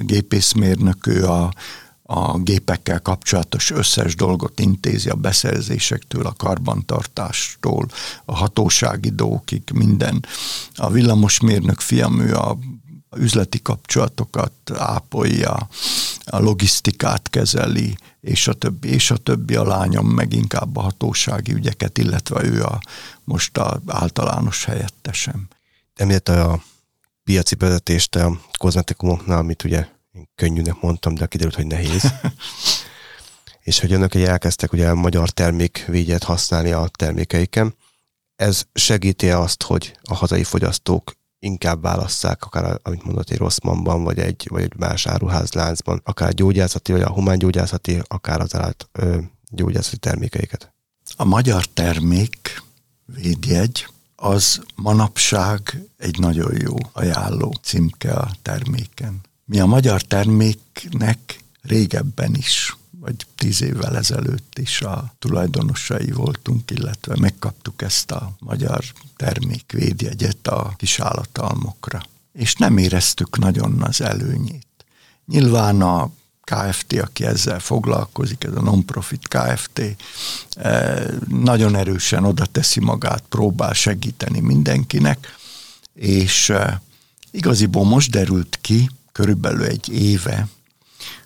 gépészmérnök, 0.01 1.07
ő 1.07 1.27
a, 1.29 1.53
a 2.09 2.39
gépekkel 2.39 3.01
kapcsolatos 3.01 3.71
összes 3.71 4.15
dolgot 4.15 4.61
intézi, 4.61 5.09
a 5.09 5.15
beszerzésektől, 5.15 6.27
a 6.27 6.35
karbantartástól, 6.37 7.89
a 8.25 8.37
hatósági 8.37 9.11
dolgokig, 9.11 9.63
minden. 9.75 10.27
A 10.75 10.91
villamosmérnök 10.91 11.81
fiam, 11.81 12.21
ő 12.21 12.35
a 12.35 12.59
üzleti 13.17 13.63
kapcsolatokat 13.63 14.53
ápolja, 14.75 15.69
a 16.25 16.39
logisztikát 16.39 17.31
kezeli, 17.31 17.97
és 18.21 18.49
a 18.49 18.53
többi, 18.53 18.89
és 18.89 19.11
a 19.11 19.17
többi 19.17 19.55
a 19.55 19.65
lányom 19.65 20.07
meg 20.07 20.33
inkább 20.33 20.77
a 20.77 20.81
hatósági 20.81 21.53
ügyeket, 21.53 21.99
illetve 21.99 22.45
ő 22.45 22.63
a 22.63 22.81
most 23.25 23.59
a 23.59 23.81
általános 23.87 24.65
helyettesem. 24.65 25.49
Említette 25.95 26.43
a 26.43 26.63
piaci 27.25 27.55
vezetést 27.55 28.17
a 28.17 28.41
kozmetikumoknál, 28.59 29.39
amit 29.39 29.65
ugye 29.65 29.87
én 30.17 30.29
könnyűnek 30.35 30.81
mondtam, 30.81 31.15
de 31.15 31.27
kiderült, 31.27 31.55
hogy 31.55 31.67
nehéz. 31.67 32.13
és 33.69 33.81
hogy 33.81 33.93
önök 33.93 34.15
elkezdtek 34.15 34.73
ugye 34.73 34.89
a 34.89 34.95
magyar 34.95 35.31
termékvédjet 35.31 36.23
használni 36.23 36.71
a 36.73 36.89
termékeiken. 36.97 37.75
Ez 38.37 38.63
segíti 38.73 39.31
azt, 39.31 39.63
hogy 39.63 39.99
a 40.03 40.15
hazai 40.15 40.45
fogyasztók 40.45 41.13
inkább 41.39 41.83
válasszák, 41.83 42.45
akár, 42.45 42.81
amit 42.83 43.05
mondott, 43.05 43.31
egy 43.31 43.39
Rosszmanban, 43.39 44.05
vagy 44.05 44.19
egy, 44.19 44.47
vagy 44.51 44.63
egy 44.63 44.77
más 44.77 45.07
áruházláncban, 45.07 46.01
akár 46.05 46.29
a 46.29 46.33
gyógyászati, 46.33 46.93
vagy 46.93 47.01
a 47.01 47.13
humángyógyászati, 47.13 48.01
akár 48.07 48.41
az 48.41 48.55
állat 48.55 48.89
ö, 48.93 49.19
gyógyászati 49.51 49.97
termékeiket. 49.97 50.75
A 51.17 51.25
magyar 51.25 51.65
termék 51.65 52.63
védjegy 53.05 53.87
az 54.17 54.61
manapság 54.75 55.83
egy 55.97 56.19
nagyon 56.19 56.53
jó 56.61 56.75
ajánló 56.93 57.55
címke 57.63 58.13
a 58.13 58.31
terméken. 58.43 59.21
Mi 59.49 59.61
a 59.61 59.67
magyar 59.67 60.03
terméknek 60.03 61.41
régebben 61.63 62.35
is 62.35 62.77
vagy 63.01 63.27
tíz 63.35 63.63
évvel 63.63 63.97
ezelőtt 63.97 64.59
is 64.59 64.81
a 64.81 65.15
tulajdonosai 65.19 66.11
voltunk, 66.11 66.71
illetve 66.71 67.17
megkaptuk 67.21 67.83
ezt 67.83 68.11
a 68.11 68.33
magyar 68.39 68.85
termékvédjegyet 69.17 70.47
a 70.47 70.75
kisállatalmokra. 70.77 72.03
És 72.33 72.55
nem 72.55 72.79
éreztük 72.79 73.39
nagyon 73.39 73.83
az 73.83 74.01
előnyét. 74.01 74.67
Nyilván 75.27 75.83
a 75.83 76.11
KFT, 76.41 76.93
aki 76.93 77.25
ezzel 77.25 77.59
foglalkozik, 77.59 78.45
ez 78.45 78.55
a 78.55 78.63
non-profit 78.63 79.29
KFT, 79.29 79.81
eh, 80.57 81.07
nagyon 81.29 81.77
erősen 81.77 82.25
oda 82.25 82.47
teszi 82.47 82.81
magát, 82.81 83.23
próbál 83.29 83.73
segíteni 83.73 84.41
mindenkinek, 84.41 85.37
és 85.95 86.49
eh, 86.49 86.79
igaziból 87.31 87.85
most 87.85 88.11
derült 88.11 88.59
ki, 88.61 88.91
körülbelül 89.17 89.65
egy 89.65 89.89
éve, 89.89 90.49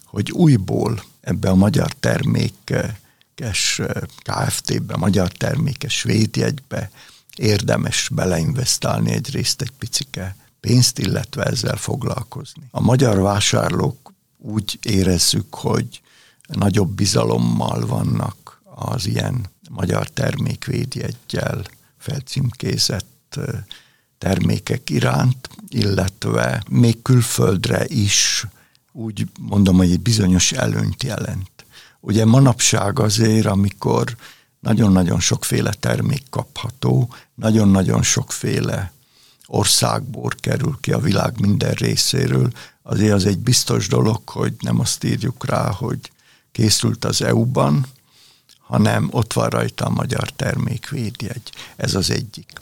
hogy 0.05 0.33
újból 0.33 1.03
ebbe 1.21 1.51
a 1.51 1.55
magyar 1.55 1.93
termékes 1.93 3.81
KFT-be, 4.23 4.97
magyar 4.97 5.29
termékes 5.29 6.03
védjegybe 6.03 6.91
érdemes 7.37 8.09
beleinvestálni 8.13 9.11
egyrészt 9.11 9.63
egy 9.63 9.73
picike 9.79 10.37
pénzt, 10.61 10.99
illetve 10.99 11.43
ezzel 11.43 11.77
foglalkozni. 11.77 12.63
A 12.71 12.81
magyar 12.81 13.21
vásárlók 13.21 14.13
úgy 14.39 14.79
érezzük, 14.83 15.55
hogy 15.55 16.01
nagyobb 16.47 16.91
bizalommal 16.91 17.87
vannak 17.87 18.63
az 18.65 19.07
ilyen 19.07 19.47
magyar 19.71 20.09
termékvédjegyel 20.09 21.65
felcímkézett 21.99 23.39
termékek 24.21 24.91
iránt, 24.91 25.49
illetve 25.69 26.63
még 26.69 27.03
külföldre 27.03 27.85
is 27.87 28.47
úgy 28.93 29.27
mondom, 29.41 29.77
hogy 29.77 29.91
egy 29.91 30.01
bizonyos 30.01 30.53
előnyt 30.53 31.03
jelent. 31.03 31.51
Ugye 32.01 32.25
manapság 32.25 32.99
azért, 32.99 33.47
amikor 33.47 34.17
nagyon-nagyon 34.61 35.21
sokféle 35.21 35.73
termék 35.73 36.23
kapható, 36.31 37.15
nagyon-nagyon 37.35 38.03
sokféle 38.03 38.93
országból 39.47 40.31
kerül 40.41 40.79
ki 40.81 40.93
a 40.93 40.99
világ 40.99 41.41
minden 41.41 41.73
részéről, 41.73 42.53
azért 42.83 43.13
az 43.13 43.27
egy 43.27 43.39
biztos 43.39 43.89
dolog, 43.89 44.29
hogy 44.29 44.55
nem 44.61 44.81
azt 44.81 45.05
írjuk 45.05 45.47
rá, 45.47 45.71
hogy 45.71 45.99
készült 46.53 47.05
az 47.05 47.23
EU-ban, 47.23 47.87
hanem 48.59 49.09
ott 49.11 49.33
van 49.33 49.49
rajta 49.49 49.85
a 49.85 49.91
magyar 49.91 50.31
termékvédjegy. 50.31 51.51
Ez 51.77 51.95
az 51.95 52.11
egyik. 52.11 52.53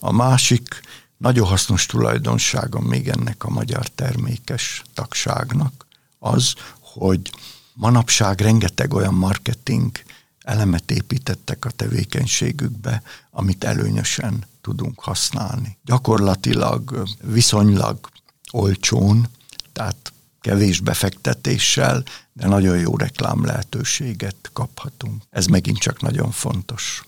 A 0.00 0.12
másik, 0.12 0.80
nagyon 1.18 1.46
hasznos 1.46 1.86
tulajdonsága 1.86 2.80
még 2.80 3.08
ennek 3.08 3.44
a 3.44 3.50
magyar 3.50 3.88
termékes 3.88 4.82
tagságnak 4.94 5.86
az, 6.18 6.54
hogy 6.80 7.32
manapság 7.72 8.40
rengeteg 8.40 8.94
olyan 8.94 9.14
marketing 9.14 9.90
elemet 10.38 10.90
építettek 10.90 11.64
a 11.64 11.70
tevékenységükbe, 11.70 13.02
amit 13.30 13.64
előnyösen 13.64 14.46
tudunk 14.60 15.00
használni. 15.00 15.78
Gyakorlatilag 15.84 17.02
viszonylag 17.22 18.08
olcsón, 18.52 19.28
tehát 19.72 20.12
kevés 20.40 20.80
befektetéssel, 20.80 22.02
de 22.32 22.46
nagyon 22.46 22.78
jó 22.78 22.96
reklám 22.96 23.44
lehetőséget 23.44 24.50
kaphatunk. 24.52 25.22
Ez 25.30 25.46
megint 25.46 25.78
csak 25.78 26.00
nagyon 26.00 26.30
fontos 26.30 27.02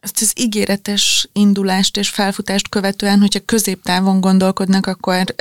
ezt 0.00 0.20
az 0.20 0.32
ígéretes 0.36 1.28
indulást 1.32 1.96
és 1.96 2.08
felfutást 2.08 2.68
követően, 2.68 3.20
hogyha 3.20 3.44
középtávon 3.44 4.20
gondolkodnak, 4.20 4.86
akkor 4.86 5.34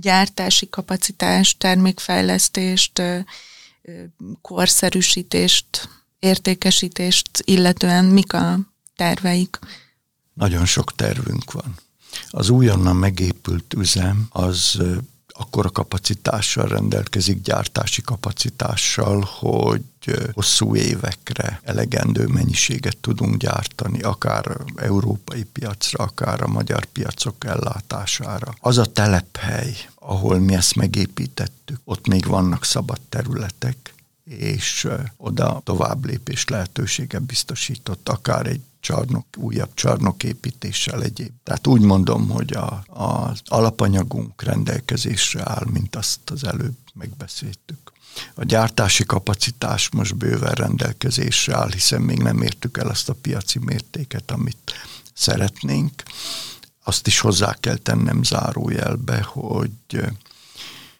gyártási 0.00 0.68
kapacitást, 0.68 1.58
termékfejlesztést, 1.58 3.02
korszerűsítést, 4.40 5.88
értékesítést 6.18 7.28
illetően 7.44 8.04
mik 8.04 8.32
a 8.32 8.58
terveik? 8.96 9.58
Nagyon 10.34 10.66
sok 10.66 10.94
tervünk 10.94 11.52
van. 11.52 11.74
Az 12.30 12.48
újonnan 12.48 12.96
megépült 12.96 13.74
üzem 13.74 14.26
az 14.30 14.82
akkora 15.38 15.70
kapacitással 15.70 16.66
rendelkezik, 16.66 17.42
gyártási 17.42 18.02
kapacitással, 18.02 19.28
hogy 19.38 19.82
hosszú 20.32 20.76
évekre 20.76 21.60
elegendő 21.64 22.26
mennyiséget 22.26 22.96
tudunk 22.96 23.36
gyártani, 23.36 24.00
akár 24.00 24.56
európai 24.76 25.44
piacra, 25.44 26.04
akár 26.04 26.42
a 26.42 26.48
magyar 26.48 26.84
piacok 26.84 27.44
ellátására. 27.44 28.54
Az 28.60 28.78
a 28.78 28.86
telephely, 28.86 29.76
ahol 29.94 30.38
mi 30.38 30.54
ezt 30.54 30.74
megépítettük, 30.74 31.80
ott 31.84 32.06
még 32.06 32.26
vannak 32.26 32.64
szabad 32.64 33.00
területek, 33.08 33.94
és 34.24 34.88
oda 35.16 35.60
tovább 35.64 36.04
lépés 36.04 36.44
lehetősége 36.44 37.18
biztosított, 37.18 38.08
akár 38.08 38.46
egy 38.46 38.60
csarnok, 38.80 39.26
újabb 39.36 39.74
csarnoképítéssel 39.74 41.02
egyéb. 41.02 41.32
Tehát 41.42 41.66
úgy 41.66 41.80
mondom, 41.80 42.28
hogy 42.28 42.52
a, 42.52 42.82
az 42.86 43.40
alapanyagunk 43.44 44.42
rendelkezésre 44.42 45.42
áll, 45.44 45.66
mint 45.72 45.96
azt 45.96 46.30
az 46.30 46.44
előbb 46.44 46.76
megbeszéltük. 46.94 47.92
A 48.34 48.44
gyártási 48.44 49.04
kapacitás 49.04 49.90
most 49.90 50.16
bőven 50.16 50.52
rendelkezésre 50.52 51.56
áll, 51.56 51.70
hiszen 51.70 52.00
még 52.00 52.18
nem 52.18 52.42
értük 52.42 52.78
el 52.78 52.88
azt 52.88 53.08
a 53.08 53.14
piaci 53.14 53.58
mértéket, 53.58 54.30
amit 54.30 54.72
szeretnénk. 55.14 56.02
Azt 56.84 57.06
is 57.06 57.18
hozzá 57.18 57.56
kell 57.60 57.76
tennem 57.76 58.22
zárójelbe, 58.22 59.22
hogy 59.22 60.00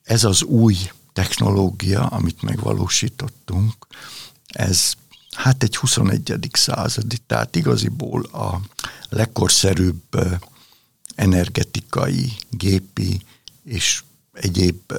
ez 0.03 0.25
az 0.25 0.43
új 0.43 0.77
technológia, 1.13 2.07
amit 2.07 2.43
megvalósítottunk, 2.43 3.87
ez 4.47 4.93
hát 5.39 5.63
egy 5.63 5.77
21. 5.77 6.49
századi, 6.53 7.17
tehát 7.27 7.57
igaziból 7.57 8.23
a 8.25 8.61
legkorszerűbb 9.09 10.03
energetikai, 11.15 12.33
gépi 12.51 13.23
és 13.65 14.03
egyéb 14.33 14.93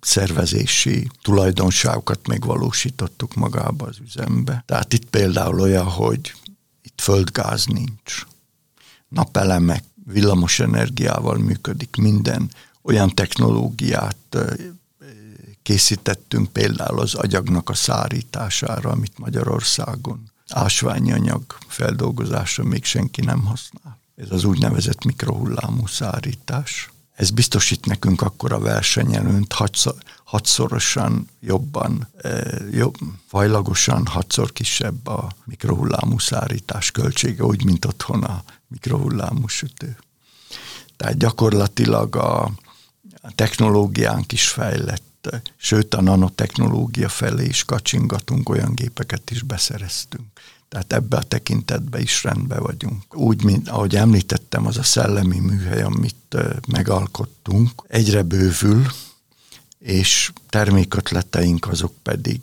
szervezési 0.00 1.10
tulajdonságokat 1.22 2.26
megvalósítottuk 2.26 3.34
magába 3.34 3.86
az 3.86 3.98
üzembe. 4.02 4.62
Tehát 4.66 4.92
itt 4.92 5.04
például 5.04 5.60
olyan, 5.60 5.86
hogy 5.86 6.34
itt 6.82 7.00
földgáz 7.00 7.66
nincs, 7.66 8.26
napelemek, 9.08 9.84
villamos 10.04 10.60
energiával 10.60 11.38
működik 11.38 11.96
minden, 11.96 12.50
olyan 12.82 13.14
technológiát 13.14 14.36
készítettünk 15.70 16.52
például 16.52 17.00
az 17.00 17.14
agyagnak 17.14 17.68
a 17.68 17.74
szárítására, 17.74 18.90
amit 18.90 19.18
Magyarországon 19.18 20.30
ásványi 20.48 21.12
anyag 21.12 21.42
feldolgozásra 21.68 22.64
még 22.64 22.84
senki 22.84 23.20
nem 23.20 23.44
használ. 23.44 23.98
Ez 24.16 24.30
az 24.30 24.44
úgynevezett 24.44 25.04
mikrohullámú 25.04 25.86
szárítás. 25.86 26.90
Ez 27.14 27.30
biztosít 27.30 27.86
nekünk 27.86 28.22
akkor 28.22 28.52
a 28.52 28.58
versenyelőnt 28.58 29.52
hatszor, 29.52 29.94
hatszorosan 30.24 31.28
jobban, 31.40 32.08
eh, 32.22 32.42
jobb, 32.70 32.96
fajlagosan 33.26 34.06
hatszor 34.06 34.52
kisebb 34.52 35.06
a 35.06 35.28
mikrohullámú 35.44 36.18
szárítás 36.18 36.90
költsége, 36.90 37.44
úgy, 37.44 37.64
mint 37.64 37.84
otthon 37.84 38.22
a 38.22 38.42
mikrohullámú 38.68 39.46
sütő. 39.46 39.96
Tehát 40.96 41.18
gyakorlatilag 41.18 42.16
a, 42.16 42.42
a 43.20 43.34
technológiánk 43.34 44.32
is 44.32 44.48
fejlett, 44.48 45.08
sőt 45.56 45.94
a 45.94 46.00
nanotechnológia 46.00 47.08
felé 47.08 47.44
is 47.44 47.64
kacsingatunk, 47.64 48.48
olyan 48.48 48.74
gépeket 48.74 49.30
is 49.30 49.42
beszereztünk. 49.42 50.26
Tehát 50.68 50.92
ebbe 50.92 51.16
a 51.16 51.22
tekintetbe 51.22 52.00
is 52.00 52.24
rendben 52.24 52.62
vagyunk. 52.62 53.16
Úgy, 53.16 53.44
mint 53.44 53.68
ahogy 53.68 53.96
említettem, 53.96 54.66
az 54.66 54.76
a 54.76 54.82
szellemi 54.82 55.38
műhely, 55.38 55.82
amit 55.82 56.36
megalkottunk, 56.68 57.70
egyre 57.88 58.22
bővül, 58.22 58.86
és 59.78 60.32
termékötleteink 60.48 61.68
azok 61.68 61.92
pedig 62.02 62.40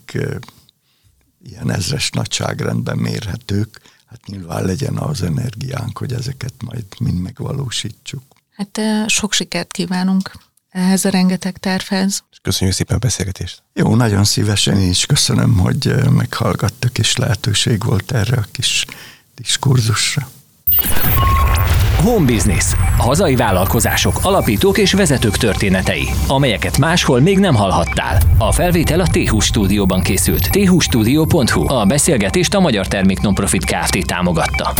ilyen 1.44 1.72
ezres 1.72 2.10
nagyságrendben 2.10 2.98
mérhetők, 2.98 3.82
hát 4.06 4.26
nyilván 4.26 4.66
legyen 4.66 4.98
az 4.98 5.22
energiánk, 5.22 5.98
hogy 5.98 6.14
ezeket 6.14 6.54
majd 6.64 6.86
mind 7.00 7.22
megvalósítsuk. 7.22 8.24
Hát 8.52 8.80
sok 9.08 9.34
sikert 9.34 9.72
kívánunk 9.72 10.32
ehhez 10.78 11.06
a 11.06 11.10
rengeteg 11.10 11.58
tervhez. 11.58 12.24
Köszönjük 12.42 12.76
szépen 12.76 12.96
a 12.96 13.00
beszélgetést. 13.00 13.64
Jó, 13.74 13.96
nagyon 13.96 14.24
szívesen 14.24 14.78
én 14.80 14.90
is 14.90 15.06
köszönöm, 15.06 15.58
hogy 15.58 15.94
meghallgattak, 16.12 16.98
és 16.98 17.16
lehetőség 17.16 17.84
volt 17.84 18.12
erre 18.12 18.36
a 18.38 18.46
kis 18.52 18.86
diskurzusra. 19.36 20.30
Home 21.98 22.26
Business. 22.26 22.66
Hazai 22.98 23.36
vállalkozások, 23.36 24.20
alapítók 24.22 24.78
és 24.78 24.94
vezetők 24.94 25.38
történetei, 25.38 26.10
amelyeket 26.28 26.78
máshol 26.78 27.20
még 27.20 27.40
nem 27.40 27.56
hallhattál. 27.56 28.22
A 28.38 28.52
felvétel 28.52 29.00
a 29.00 29.08
t 29.08 29.44
stúdióban 29.44 30.02
készült. 30.02 30.50
thustudio.hu. 30.50 31.74
A 31.74 31.86
beszélgetést 31.86 32.54
a 32.54 32.60
Magyar 32.60 32.88
Termék 32.88 33.20
Nonprofit 33.20 33.66
Kft. 33.66 34.06
támogatta. 34.06 34.74